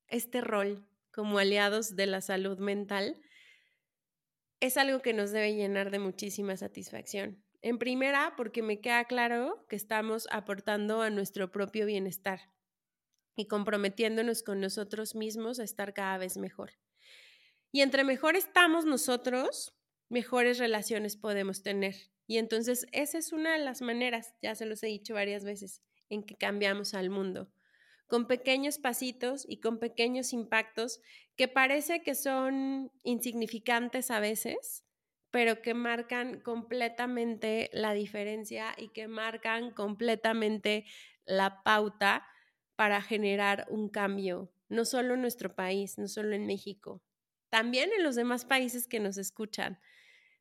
este 0.08 0.40
rol 0.40 0.88
como 1.12 1.38
aliados 1.38 1.98
de 1.98 2.06
la 2.06 2.22
salud 2.22 2.60
mental 2.60 3.22
es 4.62 4.78
algo 4.78 5.02
que 5.02 5.12
nos 5.12 5.32
debe 5.32 5.54
llenar 5.54 5.92
de 5.92 6.00
muchísima 6.00 6.56
satisfacción. 6.56 7.44
En 7.62 7.78
primera, 7.78 8.34
porque 8.38 8.64
me 8.64 8.82
queda 8.82 9.06
claro 9.06 9.66
que 9.70 9.76
estamos 9.76 10.28
aportando 10.32 11.02
a 11.02 11.12
nuestro 11.12 11.52
propio 11.52 11.86
bienestar 11.86 12.52
y 13.36 13.48
comprometiéndonos 13.48 14.42
con 14.42 14.60
nosotros 14.60 15.16
mismos 15.16 15.60
a 15.60 15.64
estar 15.64 15.94
cada 15.94 16.18
vez 16.18 16.38
mejor. 16.38 16.72
Y 17.72 17.82
entre 17.82 18.04
mejor 18.04 18.36
estamos 18.36 18.86
nosotros, 18.86 19.76
mejores 20.10 20.58
relaciones 20.58 21.16
podemos 21.16 21.62
tener. 21.62 21.96
Y 22.28 22.38
entonces 22.38 22.88
esa 22.92 23.18
es 23.18 23.32
una 23.32 23.54
de 23.54 23.64
las 23.64 23.82
maneras, 23.82 24.34
ya 24.42 24.56
se 24.56 24.66
los 24.66 24.82
he 24.84 24.88
dicho 24.88 25.14
varias 25.14 25.44
veces, 25.44 25.82
en 26.10 26.24
que 26.24 26.36
cambiamos 26.36 26.94
al 26.94 27.10
mundo, 27.10 27.52
con 28.08 28.28
pequeños 28.28 28.78
pasitos 28.78 29.46
y 29.48 29.60
con 29.60 29.80
pequeños 29.80 30.34
impactos 30.34 31.00
que 31.36 31.48
parece 31.48 32.02
que 32.02 32.16
son 32.16 32.92
insignificantes 33.04 34.12
a 34.12 34.20
veces, 34.20 34.84
pero 35.32 35.62
que 35.62 35.74
marcan 35.74 36.42
completamente 36.42 37.70
la 37.74 37.94
diferencia 37.94 38.74
y 38.78 38.90
que 38.90 39.08
marcan 39.08 39.72
completamente 39.72 40.86
la 41.26 41.64
pauta 41.64 42.28
para 42.76 43.02
generar 43.02 43.66
un 43.70 43.90
cambio, 43.90 44.52
no 44.70 44.86
solo 44.86 45.14
en 45.14 45.22
nuestro 45.22 45.56
país, 45.56 45.98
no 45.98 46.08
solo 46.08 46.36
en 46.36 46.46
México, 46.46 47.02
también 47.50 47.92
en 47.96 48.04
los 48.04 48.16
demás 48.16 48.46
países 48.46 48.88
que 48.88 49.00
nos 49.00 49.18
escuchan, 49.18 49.80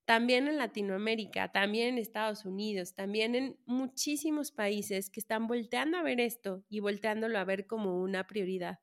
también 0.04 0.48
en 0.48 0.58
Latinoamérica, 0.58 1.52
también 1.52 1.90
en 1.90 1.98
Estados 1.98 2.44
Unidos, 2.44 2.94
también 2.94 3.34
en 3.36 3.60
muchísimos 3.66 4.50
países 4.50 5.08
que 5.08 5.20
están 5.20 5.46
volteando 5.46 5.98
a 5.98 6.02
ver 6.02 6.20
esto 6.20 6.64
y 6.68 6.80
volteándolo 6.80 7.38
a 7.38 7.44
ver 7.44 7.66
como 7.66 8.00
una 8.00 8.26
prioridad. 8.26 8.80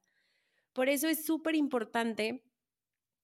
Por 0.72 0.88
eso 0.89 1.08
es 1.10 1.26
súper 1.26 1.56
importante 1.56 2.46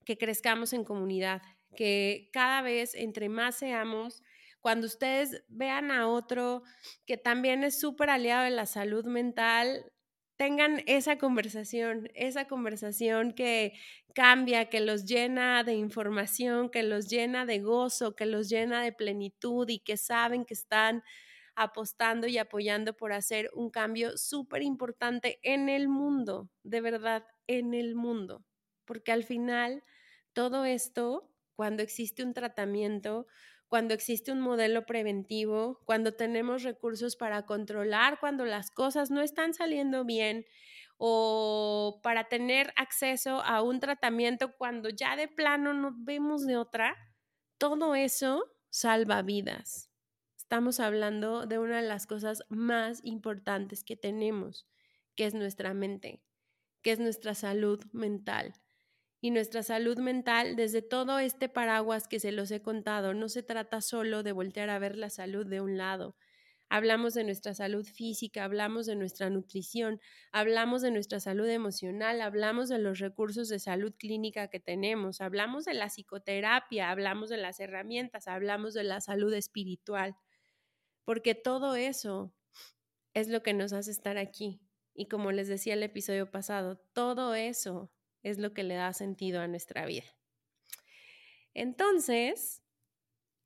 que 0.06 0.18
crezcamos 0.18 0.74
en 0.74 0.84
comunidad, 0.84 1.42
que 1.76 2.30
cada 2.34 2.62
vez 2.62 2.96
entre 2.96 3.30
más 3.30 3.56
seamos, 3.56 4.24
cuando 4.62 4.88
ustedes 4.88 5.44
vean 5.50 5.92
a 5.92 6.08
otro 6.08 6.64
que 7.06 7.18
también 7.18 7.64
es 7.64 7.80
súper 7.80 8.10
aliado 8.10 8.46
de 8.46 8.52
la 8.52 8.66
salud 8.66 9.06
mental, 9.06 9.92
tengan 10.38 10.82
esa 10.88 11.18
conversación, 11.18 12.10
esa 12.16 12.48
conversación 12.48 13.34
que 13.34 13.74
cambia, 14.16 14.70
que 14.70 14.80
los 14.80 15.06
llena 15.06 15.64
de 15.64 15.76
información, 15.76 16.70
que 16.70 16.84
los 16.84 17.08
llena 17.10 17.46
de 17.46 17.60
gozo, 17.60 18.16
que 18.16 18.26
los 18.26 18.50
llena 18.50 18.82
de 18.82 18.94
plenitud 18.94 19.68
y 19.70 19.80
que 19.80 19.98
saben 19.98 20.46
que 20.46 20.54
están 20.54 21.04
apostando 21.56 22.28
y 22.28 22.38
apoyando 22.38 22.96
por 22.96 23.14
hacer 23.14 23.50
un 23.54 23.70
cambio 23.70 24.18
súper 24.18 24.64
importante 24.64 25.40
en 25.44 25.70
el 25.70 25.88
mundo, 25.88 26.50
de 26.64 26.82
verdad, 26.82 27.26
en 27.48 27.74
el 27.74 27.96
mundo. 27.96 28.44
Porque 28.86 29.12
al 29.12 29.24
final, 29.24 29.84
todo 30.34 30.66
esto, 30.66 31.33
cuando 31.56 31.84
existe 31.84 32.24
un 32.24 32.34
tratamiento, 32.34 33.28
cuando 33.68 33.94
existe 33.94 34.32
un 34.32 34.40
modelo 34.40 34.86
preventivo, 34.86 35.82
cuando 35.86 36.12
tenemos 36.12 36.64
recursos 36.64 37.16
para 37.16 37.46
controlar 37.46 38.20
cuando 38.20 38.46
las 38.46 38.70
cosas 38.70 39.10
no 39.10 39.22
están 39.22 39.54
saliendo 39.54 40.06
bien 40.06 40.46
o 40.98 42.00
para 42.04 42.26
tener 42.26 42.72
acceso 42.76 43.42
a 43.42 43.62
un 43.62 43.80
tratamiento 43.80 44.56
cuando 44.58 44.90
ya 44.90 45.16
de 45.16 45.28
plano 45.28 45.74
no 45.74 45.94
vemos 45.98 46.46
de 46.46 46.58
otra, 46.58 46.96
todo 47.58 47.96
eso 47.96 48.44
salva 48.70 49.22
vidas. 49.22 49.90
Estamos 50.38 50.80
hablando 50.80 51.48
de 51.48 51.58
una 51.58 51.82
de 51.82 51.88
las 51.88 52.06
cosas 52.06 52.44
más 52.50 53.00
importantes 53.04 53.84
que 53.84 53.96
tenemos, 53.96 54.68
que 55.16 55.26
es 55.26 55.34
nuestra 55.34 55.74
mente, 55.74 56.22
que 56.84 56.92
es 56.92 57.00
nuestra 57.00 57.34
salud 57.34 57.84
mental 57.92 58.54
y 59.24 59.32
nuestra 59.32 59.64
salud 59.64 60.00
mental 60.00 60.58
desde 60.58 60.82
todo 60.82 61.18
este 61.18 61.48
paraguas 61.48 62.10
que 62.10 62.20
se 62.20 62.34
los 62.34 62.52
he 62.52 62.62
contado. 62.62 63.14
No 63.14 63.30
se 63.30 63.42
trata 63.42 63.80
solo 63.80 64.22
de 64.22 64.34
voltear 64.34 64.70
a 64.70 64.80
ver 64.80 64.98
la 64.98 65.10
salud 65.10 65.48
de 65.48 65.62
un 65.62 65.78
lado. 65.78 66.18
Hablamos 66.68 67.14
de 67.14 67.24
nuestra 67.24 67.54
salud 67.54 67.86
física, 67.86 68.44
hablamos 68.44 68.86
de 68.86 68.98
nuestra 68.98 69.30
nutrición, 69.30 70.02
hablamos 70.34 70.82
de 70.82 70.92
nuestra 70.92 71.22
salud 71.22 71.48
emocional, 71.48 72.20
hablamos 72.20 72.68
de 72.68 72.80
los 72.80 73.00
recursos 73.00 73.48
de 73.48 73.60
salud 73.60 73.94
clínica 73.98 74.50
que 74.50 74.60
tenemos, 74.60 75.22
hablamos 75.22 75.64
de 75.64 75.74
la 75.74 75.88
psicoterapia, 75.88 76.92
hablamos 76.92 77.30
de 77.30 77.38
las 77.38 77.62
herramientas, 77.62 78.28
hablamos 78.28 78.74
de 78.74 78.84
la 78.84 79.00
salud 79.00 79.34
espiritual, 79.34 80.18
porque 81.06 81.34
todo 81.34 81.78
eso 81.78 82.34
es 83.14 83.30
lo 83.30 83.42
que 83.42 83.54
nos 83.54 83.72
hace 83.72 83.92
estar 83.92 84.18
aquí. 84.18 84.60
Y 84.94 85.08
como 85.08 85.32
les 85.32 85.48
decía 85.48 85.76
el 85.76 85.84
episodio 85.84 86.30
pasado, 86.30 86.76
todo 86.92 87.36
eso 87.36 87.93
es 88.24 88.38
lo 88.40 88.54
que 88.54 88.64
le 88.64 88.76
da 88.76 88.94
sentido 88.94 89.42
a 89.42 89.48
nuestra 89.48 89.86
vida. 89.86 90.06
Entonces, 91.54 92.64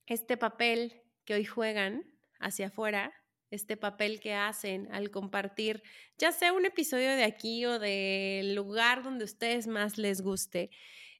este 0.06 0.38
papel 0.38 1.02
que 1.26 1.34
hoy 1.34 1.46
juegan 1.46 2.06
hacia 2.40 2.68
afuera, 2.68 3.13
este 3.50 3.78
papel 3.78 4.20
que 4.20 4.34
hacen 4.34 4.88
al 4.92 5.12
compartir, 5.12 5.84
ya 6.18 6.32
sea 6.32 6.54
un 6.54 6.66
episodio 6.66 7.10
de 7.16 7.24
aquí 7.24 7.66
o 7.66 7.80
del 7.80 8.56
lugar 8.56 9.04
donde 9.04 9.26
ustedes 9.26 9.68
más 9.68 9.98
les 9.98 10.22
guste, 10.22 10.70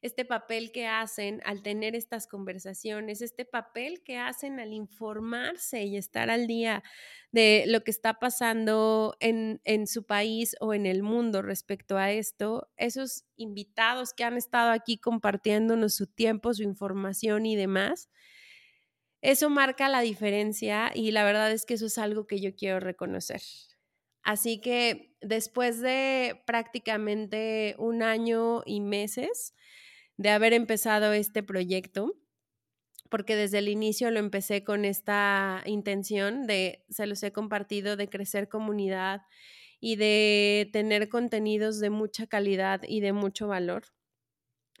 este 0.02 0.24
papel 0.24 0.72
que 0.72 0.86
hacen 0.86 1.40
al 1.44 1.62
tener 1.62 1.94
estas 1.94 2.26
conversaciones, 2.26 3.22
este 3.22 3.44
papel 3.44 4.02
que 4.04 4.18
hacen 4.18 4.60
al 4.60 4.72
informarse 4.72 5.84
y 5.84 5.96
estar 5.96 6.30
al 6.30 6.46
día 6.46 6.82
de 7.32 7.64
lo 7.66 7.82
que 7.84 7.90
está 7.90 8.14
pasando 8.18 9.16
en, 9.20 9.60
en, 9.64 9.86
su 9.86 10.04
país 10.04 10.56
o 10.60 10.74
en 10.74 10.86
el 10.86 11.02
mundo 11.02 11.42
respecto 11.42 11.98
a 11.98 12.12
esto, 12.12 12.68
esos 12.76 13.24
invitados 13.36 14.14
que 14.14 14.24
han 14.24 14.36
estado 14.36 14.70
aquí 14.70 14.98
compartiéndonos 14.98 15.94
su 15.94 16.06
tiempo, 16.06 16.54
su 16.54 16.62
información 16.62 17.46
y 17.46 17.56
demás, 17.56 18.08
eso 19.20 19.50
marca 19.50 19.88
la 19.88 20.00
diferencia 20.00 20.92
y 20.94 21.10
la 21.10 21.24
verdad 21.24 21.50
es 21.50 21.66
que 21.66 21.74
eso 21.74 21.86
es 21.86 21.98
algo 21.98 22.26
que 22.26 22.40
yo 22.40 22.54
quiero 22.54 22.78
reconocer. 22.78 23.42
Así 24.22 24.60
que 24.60 25.16
después 25.20 25.80
de 25.80 26.42
prácticamente 26.46 27.74
un 27.78 28.02
año 28.02 28.62
y 28.64 28.80
meses, 28.80 29.54
de 30.18 30.30
haber 30.30 30.52
empezado 30.52 31.12
este 31.12 31.42
proyecto, 31.42 32.14
porque 33.08 33.36
desde 33.36 33.58
el 33.58 33.68
inicio 33.68 34.10
lo 34.10 34.18
empecé 34.18 34.64
con 34.64 34.84
esta 34.84 35.62
intención 35.64 36.46
de, 36.46 36.84
se 36.90 37.06
los 37.06 37.22
he 37.22 37.32
compartido, 37.32 37.96
de 37.96 38.08
crecer 38.10 38.48
comunidad 38.48 39.22
y 39.80 39.96
de 39.96 40.68
tener 40.72 41.08
contenidos 41.08 41.78
de 41.80 41.90
mucha 41.90 42.26
calidad 42.26 42.82
y 42.86 43.00
de 43.00 43.12
mucho 43.12 43.48
valor. 43.48 43.84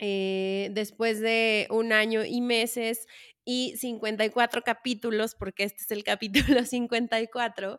Eh, 0.00 0.70
después 0.72 1.20
de 1.20 1.66
un 1.70 1.92
año 1.92 2.24
y 2.24 2.40
meses 2.40 3.06
y 3.44 3.76
54 3.76 4.62
capítulos, 4.62 5.34
porque 5.34 5.64
este 5.64 5.82
es 5.82 5.90
el 5.92 6.04
capítulo 6.58 6.64
54, 6.64 7.78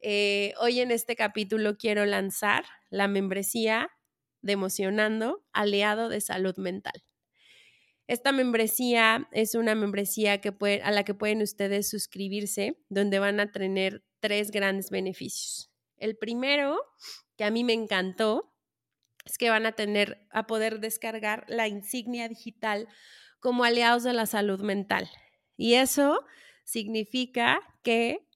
eh, 0.00 0.54
hoy 0.60 0.80
en 0.80 0.92
este 0.92 1.16
capítulo 1.16 1.76
quiero 1.76 2.06
lanzar 2.06 2.64
la 2.90 3.08
membresía 3.08 3.90
de 4.42 4.52
Emocionando, 4.52 5.44
aliado 5.52 6.08
de 6.08 6.20
salud 6.20 6.56
mental. 6.56 7.04
Esta 8.08 8.32
membresía 8.32 9.28
es 9.32 9.54
una 9.54 9.74
membresía 9.74 10.34
a 10.34 10.90
la 10.90 11.04
que 11.04 11.14
pueden 11.14 11.40
ustedes 11.40 11.88
suscribirse, 11.88 12.76
donde 12.88 13.18
van 13.18 13.40
a 13.40 13.52
tener 13.52 14.04
tres 14.20 14.50
grandes 14.50 14.90
beneficios. 14.90 15.70
El 15.96 16.16
primero, 16.16 16.78
que 17.36 17.44
a 17.44 17.50
mí 17.50 17.64
me 17.64 17.72
encantó, 17.72 18.52
es 19.24 19.38
que 19.38 19.50
van 19.50 19.66
a 19.66 19.72
tener 19.72 20.26
a 20.30 20.46
poder 20.46 20.80
descargar 20.80 21.44
la 21.48 21.68
insignia 21.68 22.28
digital 22.28 22.88
como 23.38 23.64
aliados 23.64 24.02
de 24.02 24.12
la 24.12 24.26
salud 24.26 24.60
mental. 24.60 25.08
Y 25.56 25.74
eso 25.74 26.26
significa 26.64 27.60
que 27.82 28.26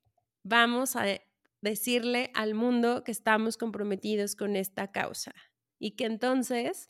vamos 0.45 0.95
a 0.95 1.05
decirle 1.61 2.31
al 2.35 2.55
mundo 2.55 3.03
que 3.03 3.11
estamos 3.11 3.57
comprometidos 3.57 4.37
con 4.37 4.55
esta 4.55 4.93
causa 4.93 5.35
y 5.79 5.93
que 5.93 6.05
entonces 6.05 6.89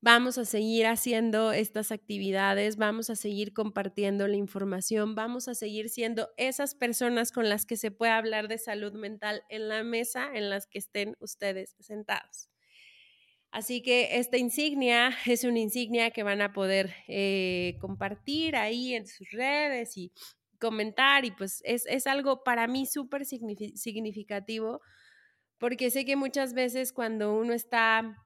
vamos 0.00 0.38
a 0.38 0.44
seguir 0.44 0.86
haciendo 0.86 1.52
estas 1.52 1.90
actividades, 1.90 2.76
vamos 2.76 3.10
a 3.10 3.16
seguir 3.16 3.52
compartiendo 3.52 4.28
la 4.28 4.36
información, 4.36 5.14
vamos 5.14 5.48
a 5.48 5.54
seguir 5.54 5.88
siendo 5.88 6.28
esas 6.36 6.74
personas 6.74 7.32
con 7.32 7.48
las 7.48 7.66
que 7.66 7.76
se 7.76 7.90
puede 7.90 8.12
hablar 8.12 8.48
de 8.48 8.58
salud 8.58 8.92
mental 8.92 9.42
en 9.48 9.68
la 9.68 9.82
mesa 9.82 10.30
en 10.34 10.50
las 10.50 10.66
que 10.66 10.78
estén 10.78 11.16
ustedes 11.20 11.74
sentados. 11.80 12.48
Así 13.50 13.82
que 13.82 14.18
esta 14.18 14.36
insignia 14.36 15.16
es 15.26 15.44
una 15.44 15.60
insignia 15.60 16.10
que 16.10 16.22
van 16.22 16.42
a 16.42 16.52
poder 16.52 16.94
eh, 17.08 17.76
compartir 17.80 18.56
ahí 18.56 18.94
en 18.94 19.06
sus 19.06 19.30
redes 19.30 19.96
y 19.96 20.12
comentar 20.60 21.24
y 21.24 21.30
pues 21.30 21.62
es, 21.64 21.84
es 21.86 22.06
algo 22.06 22.42
para 22.42 22.66
mí 22.66 22.86
súper 22.86 23.24
significativo 23.24 24.80
porque 25.58 25.90
sé 25.90 26.04
que 26.04 26.16
muchas 26.16 26.54
veces 26.54 26.92
cuando 26.92 27.34
uno 27.34 27.52
está 27.52 28.25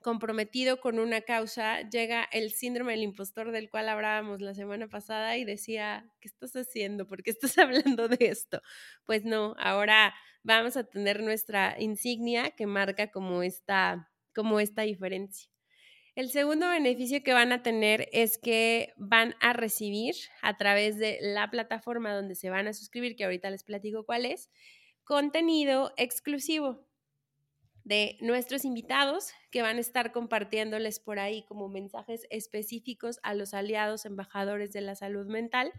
comprometido 0.00 0.80
con 0.80 0.98
una 0.98 1.20
causa, 1.20 1.88
llega 1.88 2.24
el 2.32 2.50
síndrome 2.50 2.92
del 2.92 3.02
impostor 3.02 3.52
del 3.52 3.68
cual 3.68 3.88
hablábamos 3.88 4.40
la 4.40 4.54
semana 4.54 4.88
pasada 4.88 5.36
y 5.36 5.44
decía, 5.44 6.10
¿qué 6.20 6.28
estás 6.28 6.54
haciendo? 6.56 7.06
¿Por 7.06 7.22
qué 7.22 7.30
estás 7.30 7.58
hablando 7.58 8.08
de 8.08 8.18
esto? 8.20 8.60
Pues 9.04 9.24
no, 9.24 9.54
ahora 9.58 10.14
vamos 10.42 10.76
a 10.76 10.84
tener 10.84 11.22
nuestra 11.22 11.76
insignia 11.78 12.50
que 12.52 12.66
marca 12.66 13.10
como 13.10 13.42
esta, 13.42 14.10
como 14.34 14.60
esta 14.60 14.82
diferencia. 14.82 15.50
El 16.16 16.30
segundo 16.30 16.68
beneficio 16.68 17.22
que 17.22 17.32
van 17.32 17.52
a 17.52 17.62
tener 17.62 18.08
es 18.12 18.36
que 18.38 18.92
van 18.96 19.36
a 19.40 19.52
recibir 19.52 20.14
a 20.42 20.56
través 20.56 20.98
de 20.98 21.18
la 21.20 21.50
plataforma 21.50 22.14
donde 22.14 22.34
se 22.34 22.50
van 22.50 22.66
a 22.66 22.72
suscribir, 22.72 23.16
que 23.16 23.24
ahorita 23.24 23.48
les 23.50 23.64
platico 23.64 24.04
cuál 24.04 24.26
es, 24.26 24.50
contenido 25.04 25.92
exclusivo 25.96 26.89
de 27.84 28.16
nuestros 28.20 28.64
invitados 28.64 29.32
que 29.50 29.62
van 29.62 29.76
a 29.76 29.80
estar 29.80 30.12
compartiéndoles 30.12 31.00
por 31.00 31.18
ahí 31.18 31.44
como 31.46 31.68
mensajes 31.68 32.26
específicos 32.30 33.18
a 33.22 33.34
los 33.34 33.54
aliados 33.54 34.04
embajadores 34.04 34.72
de 34.72 34.80
la 34.80 34.94
salud 34.94 35.26
mental. 35.26 35.72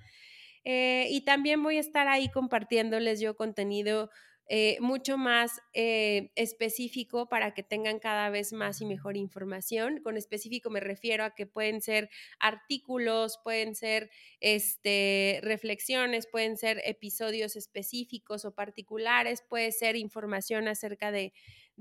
Eh, 0.63 1.07
y 1.09 1.21
también 1.25 1.63
voy 1.63 1.77
a 1.77 1.81
estar 1.81 2.07
ahí 2.07 2.29
compartiéndoles 2.29 3.19
yo 3.19 3.35
contenido 3.35 4.09
eh, 4.53 4.77
mucho 4.81 5.17
más 5.17 5.61
eh, 5.73 6.29
específico 6.35 7.29
para 7.29 7.53
que 7.53 7.63
tengan 7.63 7.99
cada 7.99 8.29
vez 8.29 8.51
más 8.51 8.81
y 8.81 8.85
mejor 8.85 9.15
información. 9.15 10.01
Con 10.03 10.17
específico 10.17 10.69
me 10.69 10.81
refiero 10.81 11.23
a 11.23 11.33
que 11.33 11.45
pueden 11.45 11.79
ser 11.79 12.09
artículos, 12.37 13.39
pueden 13.45 13.75
ser 13.75 14.09
este, 14.41 15.39
reflexiones, 15.41 16.27
pueden 16.27 16.57
ser 16.57 16.81
episodios 16.83 17.55
específicos 17.55 18.43
o 18.43 18.53
particulares, 18.53 19.41
puede 19.47 19.71
ser 19.71 19.95
información 19.95 20.67
acerca 20.67 21.13
de 21.13 21.31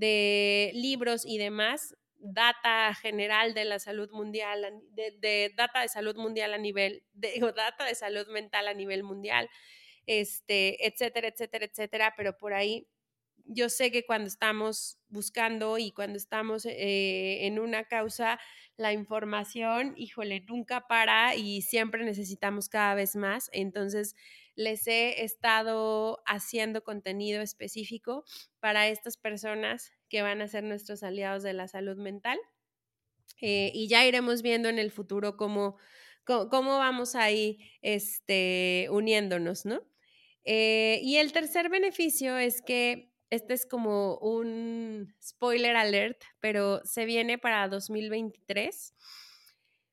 de 0.00 0.70
libros 0.74 1.26
y 1.26 1.36
demás, 1.36 1.94
data 2.16 2.94
general 2.94 3.54
de 3.54 3.64
la 3.66 3.78
salud 3.78 4.10
mundial, 4.12 4.82
de, 4.92 5.52
data 5.56 5.82
de 5.82 5.88
salud 5.88 6.16
mundial 6.16 6.54
a 6.54 6.58
nivel, 6.58 7.04
de, 7.12 7.38
data 7.54 7.84
de 7.84 7.94
salud 7.94 8.26
mental 8.28 8.66
a 8.66 8.74
nivel 8.74 9.02
mundial, 9.02 9.48
este, 10.06 10.86
etcétera, 10.86 11.28
etcétera, 11.28 11.66
etcétera, 11.66 12.14
pero 12.16 12.36
por 12.36 12.54
ahí 12.54 12.88
yo 13.44 13.68
sé 13.68 13.90
que 13.90 14.06
cuando 14.06 14.28
estamos 14.28 14.98
buscando 15.08 15.76
y 15.76 15.92
cuando 15.92 16.16
estamos 16.16 16.64
eh, 16.66 17.46
en 17.46 17.58
una 17.58 17.84
causa, 17.84 18.38
la 18.76 18.92
información, 18.92 19.94
híjole, 19.96 20.40
nunca 20.48 20.86
para 20.86 21.34
y 21.34 21.62
siempre 21.62 22.04
necesitamos 22.04 22.68
cada 22.68 22.94
vez 22.94 23.16
más. 23.16 23.50
Entonces, 23.52 24.14
les 24.54 24.86
he 24.86 25.22
estado 25.22 26.22
haciendo 26.26 26.82
contenido 26.82 27.42
específico 27.42 28.24
para 28.60 28.88
estas 28.88 29.16
personas 29.16 29.92
que 30.08 30.22
van 30.22 30.40
a 30.40 30.48
ser 30.48 30.64
nuestros 30.64 31.02
aliados 31.02 31.42
de 31.42 31.52
la 31.52 31.68
salud 31.68 31.96
mental. 31.96 32.38
Eh, 33.40 33.70
y 33.74 33.88
ya 33.88 34.04
iremos 34.04 34.42
viendo 34.42 34.68
en 34.68 34.78
el 34.78 34.90
futuro 34.90 35.36
cómo, 35.36 35.76
cómo, 36.24 36.78
vamos 36.78 37.14
ahí 37.14 37.58
este, 37.80 38.88
uniéndonos, 38.90 39.64
¿no? 39.64 39.80
Eh, 40.44 41.00
y 41.02 41.16
el 41.16 41.32
tercer 41.32 41.68
beneficio 41.68 42.36
es 42.36 42.60
que 42.62 43.10
este 43.30 43.54
es 43.54 43.64
como 43.64 44.18
un 44.18 45.14
spoiler 45.22 45.76
alert, 45.76 46.20
pero 46.40 46.80
se 46.84 47.04
viene 47.04 47.38
para 47.38 47.68
2023. 47.68 48.94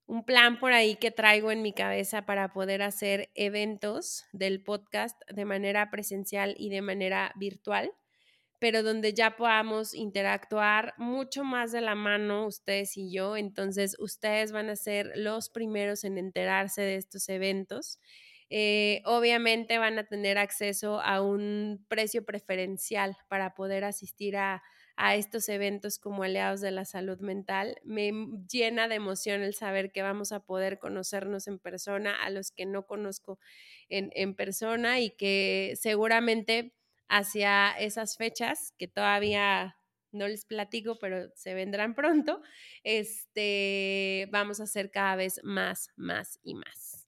Un 0.07 0.23
plan 0.23 0.59
por 0.59 0.73
ahí 0.73 0.95
que 0.95 1.11
traigo 1.11 1.51
en 1.51 1.61
mi 1.61 1.73
cabeza 1.73 2.25
para 2.25 2.53
poder 2.53 2.81
hacer 2.81 3.29
eventos 3.35 4.25
del 4.31 4.63
podcast 4.63 5.21
de 5.29 5.45
manera 5.45 5.91
presencial 5.91 6.55
y 6.57 6.69
de 6.69 6.81
manera 6.81 7.33
virtual, 7.35 7.91
pero 8.59 8.83
donde 8.83 9.13
ya 9.13 9.35
podamos 9.35 9.93
interactuar 9.93 10.93
mucho 10.97 11.43
más 11.43 11.71
de 11.71 11.81
la 11.81 11.93
mano 11.93 12.47
ustedes 12.47 12.97
y 12.97 13.11
yo. 13.11 13.37
Entonces, 13.37 13.95
ustedes 13.99 14.51
van 14.51 14.69
a 14.69 14.75
ser 14.75 15.11
los 15.15 15.49
primeros 15.49 16.03
en 16.05 16.17
enterarse 16.17 16.81
de 16.81 16.95
estos 16.95 17.27
eventos 17.29 17.99
eh, 18.49 19.01
obviamente 19.05 19.77
van 19.77 19.99
a 19.99 20.05
tener 20.05 20.37
acceso 20.37 21.01
a 21.01 21.21
un 21.21 21.85
precio 21.89 22.23
preferencial 22.25 23.17
para 23.27 23.53
poder 23.53 23.83
asistir 23.83 24.37
a, 24.37 24.63
estos 24.97 25.47
eventos 25.49 25.99
como 25.99 26.23
aliados 26.23 26.61
de 26.61 26.71
la 26.71 26.85
salud 26.85 27.19
mental. 27.19 27.79
Me 27.83 28.11
llena 28.51 28.87
de 28.87 28.95
emoción 28.95 29.41
el 29.41 29.53
saber 29.53 29.91
que 29.91 30.01
vamos 30.01 30.31
a 30.31 30.39
poder 30.39 30.79
conocernos 30.79 31.47
en 31.47 31.59
persona 31.59 32.15
a 32.23 32.29
los 32.29 32.51
que 32.51 32.65
no 32.65 32.85
conozco 32.85 33.39
en, 33.89 34.09
en 34.13 34.35
persona 34.35 34.99
y 34.99 35.11
que 35.11 35.73
seguramente 35.79 36.73
hacia 37.09 37.71
esas 37.71 38.17
fechas 38.17 38.73
que 38.77 38.87
todavía 38.87 39.77
no 40.11 40.27
les 40.27 40.45
platico, 40.45 40.97
pero 40.99 41.29
se 41.35 41.53
vendrán 41.53 41.93
pronto, 41.93 42.41
este, 42.83 44.27
vamos 44.31 44.59
a 44.59 44.63
hacer 44.63 44.91
cada 44.91 45.15
vez 45.15 45.39
más, 45.43 45.91
más 45.95 46.39
y 46.43 46.55
más. 46.55 47.07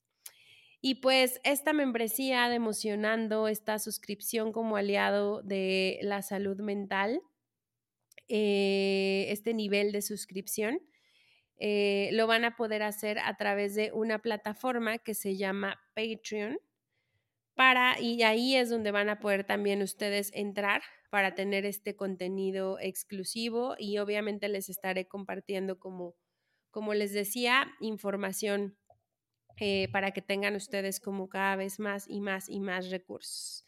Y 0.82 0.96
pues 0.96 1.42
esta 1.44 1.74
membresía 1.74 2.48
de 2.48 2.56
Emocionando, 2.56 3.50
esta 3.50 3.80
suscripción 3.80 4.54
como 4.54 4.78
aliado 4.78 5.42
de 5.42 6.00
la 6.04 6.22
salud 6.22 6.62
mental, 6.62 7.22
eh, 8.30 9.26
este 9.30 9.54
nivel 9.54 9.92
de 9.92 10.02
suscripción, 10.02 10.80
eh, 11.58 12.10
lo 12.14 12.28
van 12.28 12.46
a 12.46 12.56
poder 12.56 12.84
hacer 12.84 13.20
a 13.20 13.36
través 13.36 13.76
de 13.76 13.92
una 13.92 14.20
plataforma 14.20 14.98
que 14.98 15.14
se 15.14 15.36
llama 15.36 15.80
Patreon. 15.96 16.58
Para, 17.56 18.00
y 18.00 18.24
ahí 18.24 18.56
es 18.56 18.70
donde 18.70 18.92
van 18.92 19.10
a 19.10 19.20
poder 19.20 19.44
también 19.44 19.82
ustedes 19.82 20.32
entrar 20.34 20.82
para 21.10 21.36
tener 21.36 21.66
este 21.66 21.96
contenido 21.96 22.80
exclusivo 22.80 23.76
y 23.78 23.98
obviamente 23.98 24.48
les 24.48 24.70
estaré 24.70 25.08
compartiendo 25.08 25.78
como, 25.78 26.16
como 26.72 26.94
les 26.94 27.12
decía, 27.12 27.68
información 27.82 28.78
eh, 29.58 29.90
para 29.92 30.12
que 30.12 30.22
tengan 30.22 30.56
ustedes 30.56 31.02
como 31.02 31.28
cada 31.28 31.58
vez 31.58 31.80
más 31.80 32.08
y 32.08 32.22
más 32.22 32.48
y 32.48 32.62
más 32.62 32.90
recursos. 32.90 33.66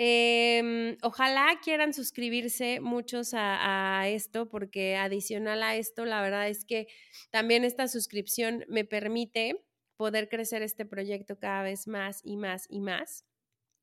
Em, 0.00 0.96
ojalá 1.02 1.58
quieran 1.60 1.92
suscribirse 1.92 2.78
muchos 2.78 3.32
a, 3.34 4.04
esto 4.06 4.48
porque 4.48 4.96
adicional 4.96 5.60
a 5.64 5.74
esto, 5.74 6.04
la 6.04 6.22
verdad 6.22 6.48
es 6.48 6.64
que 6.64 6.86
también 7.30 7.64
esta 7.64 7.88
suscripción 7.88 8.64
me 8.68 8.84
permite 8.84 9.60
poder 9.96 10.28
crecer 10.28 10.62
este 10.62 10.86
proyecto 10.86 11.36
cada 11.40 11.64
vez 11.64 11.88
más 11.88 12.20
y 12.22 12.36
más 12.36 12.66
y 12.68 12.78
más, 12.78 13.24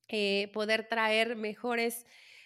eh, 0.08 0.50
poder 0.54 0.88
traer 0.88 1.36
mejores, 1.36 2.06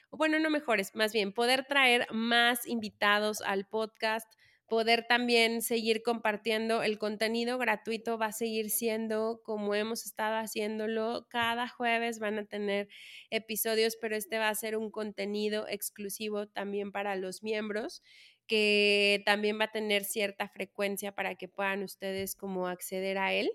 bueno, 0.09 0.39
no 0.39 0.49
mejores, 0.49 0.95
más 0.95 1.13
bien, 1.13 1.31
poder 1.31 1.65
traer 1.65 2.07
más 2.11 2.65
invitados 2.65 3.39
al 3.41 3.67
podcast, 3.67 4.33
poder 4.69 5.05
también 5.07 5.61
seguir 5.61 6.03
compartiendo 6.03 6.83
el 6.83 6.97
contenido 6.97 7.57
gratuito 7.57 8.17
va 8.17 8.27
a 8.27 8.31
seguir 8.31 8.69
siendo 8.69 9.41
como 9.43 9.75
hemos 9.75 10.05
estado 10.05 10.37
haciéndolo. 10.37 11.27
Cada 11.29 11.67
jueves 11.67 12.19
van 12.19 12.39
a 12.39 12.45
tener 12.45 12.87
episodios, 13.29 13.97
pero 13.97 14.15
este 14.15 14.37
va 14.39 14.49
a 14.49 14.55
ser 14.55 14.77
un 14.77 14.91
contenido 14.91 15.67
exclusivo 15.67 16.47
también 16.47 16.91
para 16.91 17.15
los 17.15 17.43
miembros 17.43 18.01
que 18.47 19.21
también 19.25 19.59
va 19.59 19.65
a 19.65 19.71
tener 19.71 20.05
cierta 20.05 20.47
frecuencia 20.47 21.11
para 21.13 21.35
que 21.35 21.47
puedan 21.47 21.83
ustedes 21.83 22.35
como 22.35 22.67
acceder 22.67 23.17
a 23.19 23.33
él. 23.33 23.51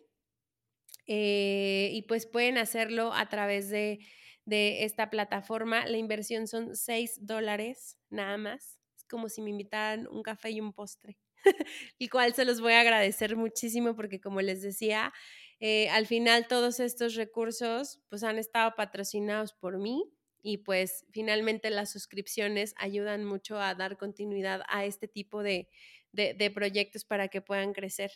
Eh, 1.07 1.91
y 1.93 2.03
pues 2.03 2.27
pueden 2.27 2.59
hacerlo 2.59 3.13
a 3.13 3.29
través 3.29 3.71
de, 3.71 3.99
de 4.45 4.85
esta 4.85 5.11
plataforma. 5.11 5.87
La 5.87 5.99
inversión 5.99 6.47
son 6.47 6.77
6 6.77 7.27
dólares 7.27 7.99
nada 8.09 8.37
más 8.37 8.79
como 9.15 9.29
si 9.29 9.41
me 9.43 9.51
invitaran 9.51 10.09
un 10.09 10.25
café 10.25 10.51
y 10.51 10.61
un 10.61 10.73
postre, 10.73 11.17
el 12.01 12.11
cual 12.11 12.35
se 12.35 12.45
los 12.45 12.61
voy 12.61 12.73
a 12.73 12.81
agradecer 12.81 13.37
muchísimo 13.37 13.95
porque 13.95 14.21
como 14.21 14.41
les 14.41 14.61
decía, 14.61 15.13
eh, 15.61 15.89
al 15.91 16.09
final 16.09 16.49
todos 16.49 16.81
estos 16.81 17.15
recursos 17.15 18.01
pues 18.09 18.25
han 18.25 18.39
estado 18.39 18.75
patrocinados 18.77 19.53
por 19.53 19.79
mí 19.79 20.03
y 20.43 20.59
pues 20.59 21.07
finalmente 21.13 21.71
las 21.71 21.93
suscripciones 21.93 22.75
ayudan 22.77 23.25
mucho 23.25 23.61
a 23.61 23.77
dar 23.77 23.99
continuidad 23.99 24.63
a 24.67 24.85
este 24.85 25.07
tipo 25.07 25.45
de, 25.45 25.69
de, 26.11 26.51
proyectos 26.51 27.05
para 27.05 27.29
que 27.29 27.41
puedan 27.41 27.73
crecer. 27.73 28.11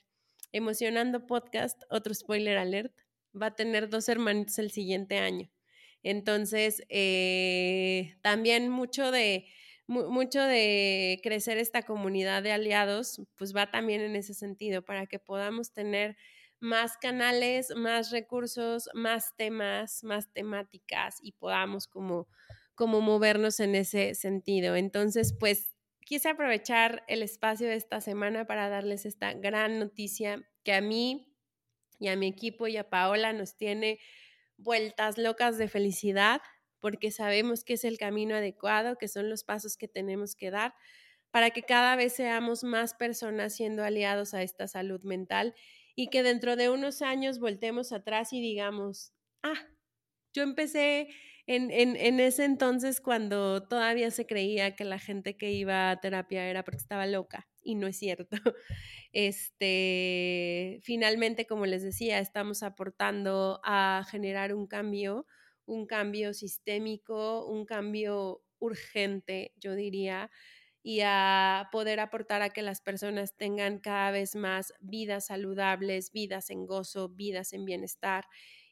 Emocionando 0.51 1.27
Podcast, 1.29 1.81
otro 1.91 2.13
spoiler 2.13 2.59
alert, 2.59 2.93
va 3.41 3.47
a 3.47 3.55
tener 3.55 3.89
dos 3.89 4.09
hermanitos 4.09 4.59
el 4.59 4.73
siguiente 4.73 5.19
año. 5.19 5.49
Entonces, 6.03 6.83
eh, 6.89 8.17
también 8.21 8.69
mucho 8.69 9.13
de, 9.13 9.47
mucho 9.89 10.43
de 10.43 11.19
crecer 11.23 11.59
esta 11.59 11.83
comunidad 11.83 12.43
de 12.43 12.53
aliados, 12.53 13.23
pues 13.37 13.57
va 13.57 13.71
también 13.71 14.03
en 14.03 14.17
ese 14.17 14.35
sentido, 14.35 14.83
para 14.83 15.07
que 15.07 15.19
podamos 15.19 15.73
tener 15.73 16.17
más 16.61 16.97
canales, 16.99 17.73
más 17.75 18.11
recursos, 18.11 18.89
más 18.95 19.35
temas, 19.37 20.05
más 20.05 20.33
temáticas 20.33 21.19
y 21.23 21.33
podamos 21.33 21.87
como, 21.87 22.29
como 22.75 23.01
movernos 23.01 23.61
en 23.61 23.75
ese 23.75 24.15
sentido. 24.15 24.77
Entonces, 24.77 25.35
pues 25.39 25.75
quise 26.01 26.29
aprovechar 26.29 27.05
el 27.09 27.23
espacio 27.23 27.69
de 27.69 27.77
esta 27.77 28.01
semana 28.01 28.47
para 28.47 28.69
darles 28.69 29.07
esta 29.07 29.33
gran 29.33 29.79
noticia 29.79 30.49
que 30.65 30.73
a 30.75 30.81
mí 30.81 31.35
y 31.99 32.09
a 32.09 32.17
mi 32.17 32.29
equipo 32.29 32.67
y 32.67 32.77
a 32.77 32.91
Paola 32.91 33.33
nos 33.33 33.57
tiene 33.57 33.99
vueltas 34.57 35.19
locas 35.19 35.59
de 35.59 35.69
felicidad 35.69 36.41
porque 36.81 37.11
sabemos 37.11 37.65
que 37.65 37.75
es 37.75 37.85
el 37.85 37.99
camino 37.99 38.35
adecuado, 38.35 38.97
que 38.97 39.09
son 39.09 39.29
los 39.29 39.45
pasos 39.45 39.77
que 39.77 39.89
tenemos 39.89 40.35
que 40.35 40.51
dar 40.51 40.75
para 41.31 41.51
que 41.51 41.63
cada 41.63 41.97
vez 41.97 42.15
seamos 42.15 42.65
más 42.65 42.95
personas 42.95 43.55
siendo 43.55 43.85
aliados 43.85 44.35
a 44.35 44.43
esta 44.43 44.67
salud 44.67 45.03
mental 45.03 45.55
y 45.95 46.09
que 46.09 46.23
dentro 46.23 46.57
de 46.57 46.71
unos 46.71 47.03
años 47.03 47.39
voltemos 47.39 47.93
atrás 47.93 48.33
y 48.33 48.41
digamos, 48.41 49.13
ah, 49.43 49.69
yo 50.33 50.43
empecé 50.43 51.09
en, 51.47 51.71
en, 51.71 52.21
ese 52.21 52.45
entonces 52.45 53.01
cuando 53.01 53.67
todavía 53.67 54.11
se 54.11 54.27
creía 54.27 54.77
que 54.77 54.85
la 54.85 54.99
gente 54.99 55.39
que 55.39 55.51
iba 55.51 55.91
a 55.91 55.99
terapia 55.99 56.47
era 56.47 56.63
porque 56.63 56.77
estaba 56.77 57.07
loca 57.07 57.49
y 57.63 57.75
no 57.75 57.87
es 57.87 57.99
cierto. 57.99 58.37
Este, 59.11 60.81
finalmente, 60.83 61.47
como 61.47 61.65
les 61.65 61.83
decía, 61.83 62.19
estamos 62.19 62.63
aportando 62.63 63.59
a 63.65 64.05
generar 64.11 64.55
un 64.55 64.67
cambio 64.67 65.27
un 65.69 65.87
cambio 65.87 66.35
sistémico, 66.35 67.47
un 67.47 67.67
cambio 67.67 68.43
urgente, 68.59 69.53
yo 69.57 69.75
diría, 69.75 70.31
y 70.83 71.01
a 71.05 71.69
poder 71.73 72.01
aportar 72.01 72.43
a 72.43 72.51
que 72.51 72.63
las 72.63 72.81
personas 72.81 73.37
tengan 73.37 73.79
cada 73.79 74.11
vez 74.11 74.35
más 74.35 74.73
vidas 74.81 75.27
saludables, 75.27 76.13
vidas 76.13 76.51
en 76.51 76.67
gozo, 76.67 77.11
vidas 77.11 77.53
en 77.53 77.65
bienestar 77.67 78.25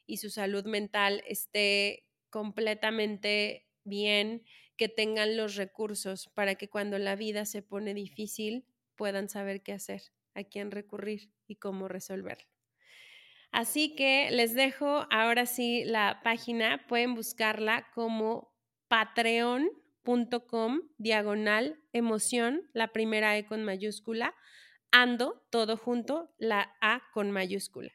y 0.05 0.17
su 0.17 0.29
salud 0.29 0.65
mental 0.65 1.23
esté 1.27 2.07
completamente 2.29 3.67
bien, 3.83 4.43
que 4.75 4.89
tengan 4.89 5.37
los 5.37 5.55
recursos 5.55 6.29
para 6.33 6.55
que 6.55 6.69
cuando 6.69 6.97
la 6.99 7.15
vida 7.15 7.45
se 7.45 7.61
pone 7.61 7.93
difícil 7.93 8.65
puedan 8.95 9.29
saber 9.29 9.63
qué 9.63 9.73
hacer, 9.73 10.01
a 10.33 10.43
quién 10.43 10.71
recurrir 10.71 11.31
y 11.47 11.55
cómo 11.57 11.87
resolverlo. 11.87 12.56
Así 13.57 13.95
que 13.95 14.29
les 14.29 14.53
dejo 14.53 15.07
ahora 15.09 15.47
sí 15.47 15.83
la 15.83 16.21
página, 16.23 16.85
pueden 16.87 17.15
buscarla 17.15 17.87
como 17.95 18.53
patreon.com 18.87 20.81
diagonal 20.99 21.79
emoción, 21.91 22.69
la 22.73 22.89
primera 22.89 23.35
E 23.35 23.47
con 23.47 23.63
mayúscula, 23.63 24.35
ando, 24.91 25.43
todo 25.49 25.75
junto, 25.75 26.29
la 26.37 26.75
A 26.81 27.01
con 27.15 27.31
mayúscula. 27.31 27.89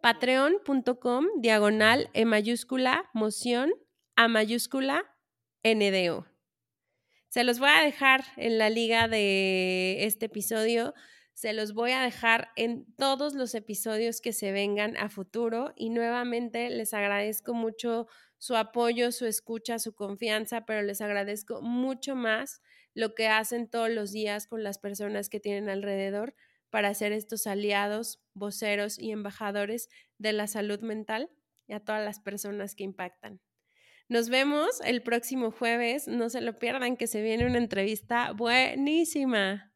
Patreon.com 0.00 1.26
diagonal 1.42 2.08
E 2.14 2.24
mayúscula, 2.24 3.10
moción, 3.12 3.74
A 4.14 4.28
mayúscula, 4.28 5.04
NDO. 5.62 6.26
Se 7.28 7.44
los 7.44 7.58
voy 7.58 7.68
a 7.68 7.82
dejar 7.82 8.24
en 8.38 8.56
la 8.56 8.70
liga 8.70 9.08
de 9.08 10.06
este 10.06 10.24
episodio. 10.24 10.94
Se 11.36 11.52
los 11.52 11.74
voy 11.74 11.90
a 11.90 12.00
dejar 12.00 12.48
en 12.56 12.86
todos 12.94 13.34
los 13.34 13.54
episodios 13.54 14.22
que 14.22 14.32
se 14.32 14.52
vengan 14.52 14.96
a 14.96 15.10
futuro 15.10 15.74
y 15.76 15.90
nuevamente 15.90 16.70
les 16.70 16.94
agradezco 16.94 17.52
mucho 17.52 18.06
su 18.38 18.56
apoyo, 18.56 19.12
su 19.12 19.26
escucha, 19.26 19.78
su 19.78 19.94
confianza, 19.94 20.64
pero 20.64 20.80
les 20.80 21.02
agradezco 21.02 21.60
mucho 21.60 22.16
más 22.16 22.62
lo 22.94 23.14
que 23.14 23.28
hacen 23.28 23.68
todos 23.68 23.90
los 23.90 24.12
días 24.12 24.46
con 24.46 24.64
las 24.64 24.78
personas 24.78 25.28
que 25.28 25.38
tienen 25.38 25.68
alrededor 25.68 26.34
para 26.70 26.94
ser 26.94 27.12
estos 27.12 27.46
aliados, 27.46 28.22
voceros 28.32 28.98
y 28.98 29.10
embajadores 29.10 29.90
de 30.16 30.32
la 30.32 30.46
salud 30.46 30.80
mental 30.80 31.28
y 31.66 31.74
a 31.74 31.80
todas 31.80 32.02
las 32.02 32.18
personas 32.18 32.74
que 32.74 32.84
impactan. 32.84 33.42
Nos 34.08 34.30
vemos 34.30 34.80
el 34.86 35.02
próximo 35.02 35.50
jueves, 35.50 36.08
no 36.08 36.30
se 36.30 36.40
lo 36.40 36.58
pierdan 36.58 36.96
que 36.96 37.06
se 37.06 37.20
viene 37.20 37.44
una 37.44 37.58
entrevista 37.58 38.32
buenísima. 38.32 39.75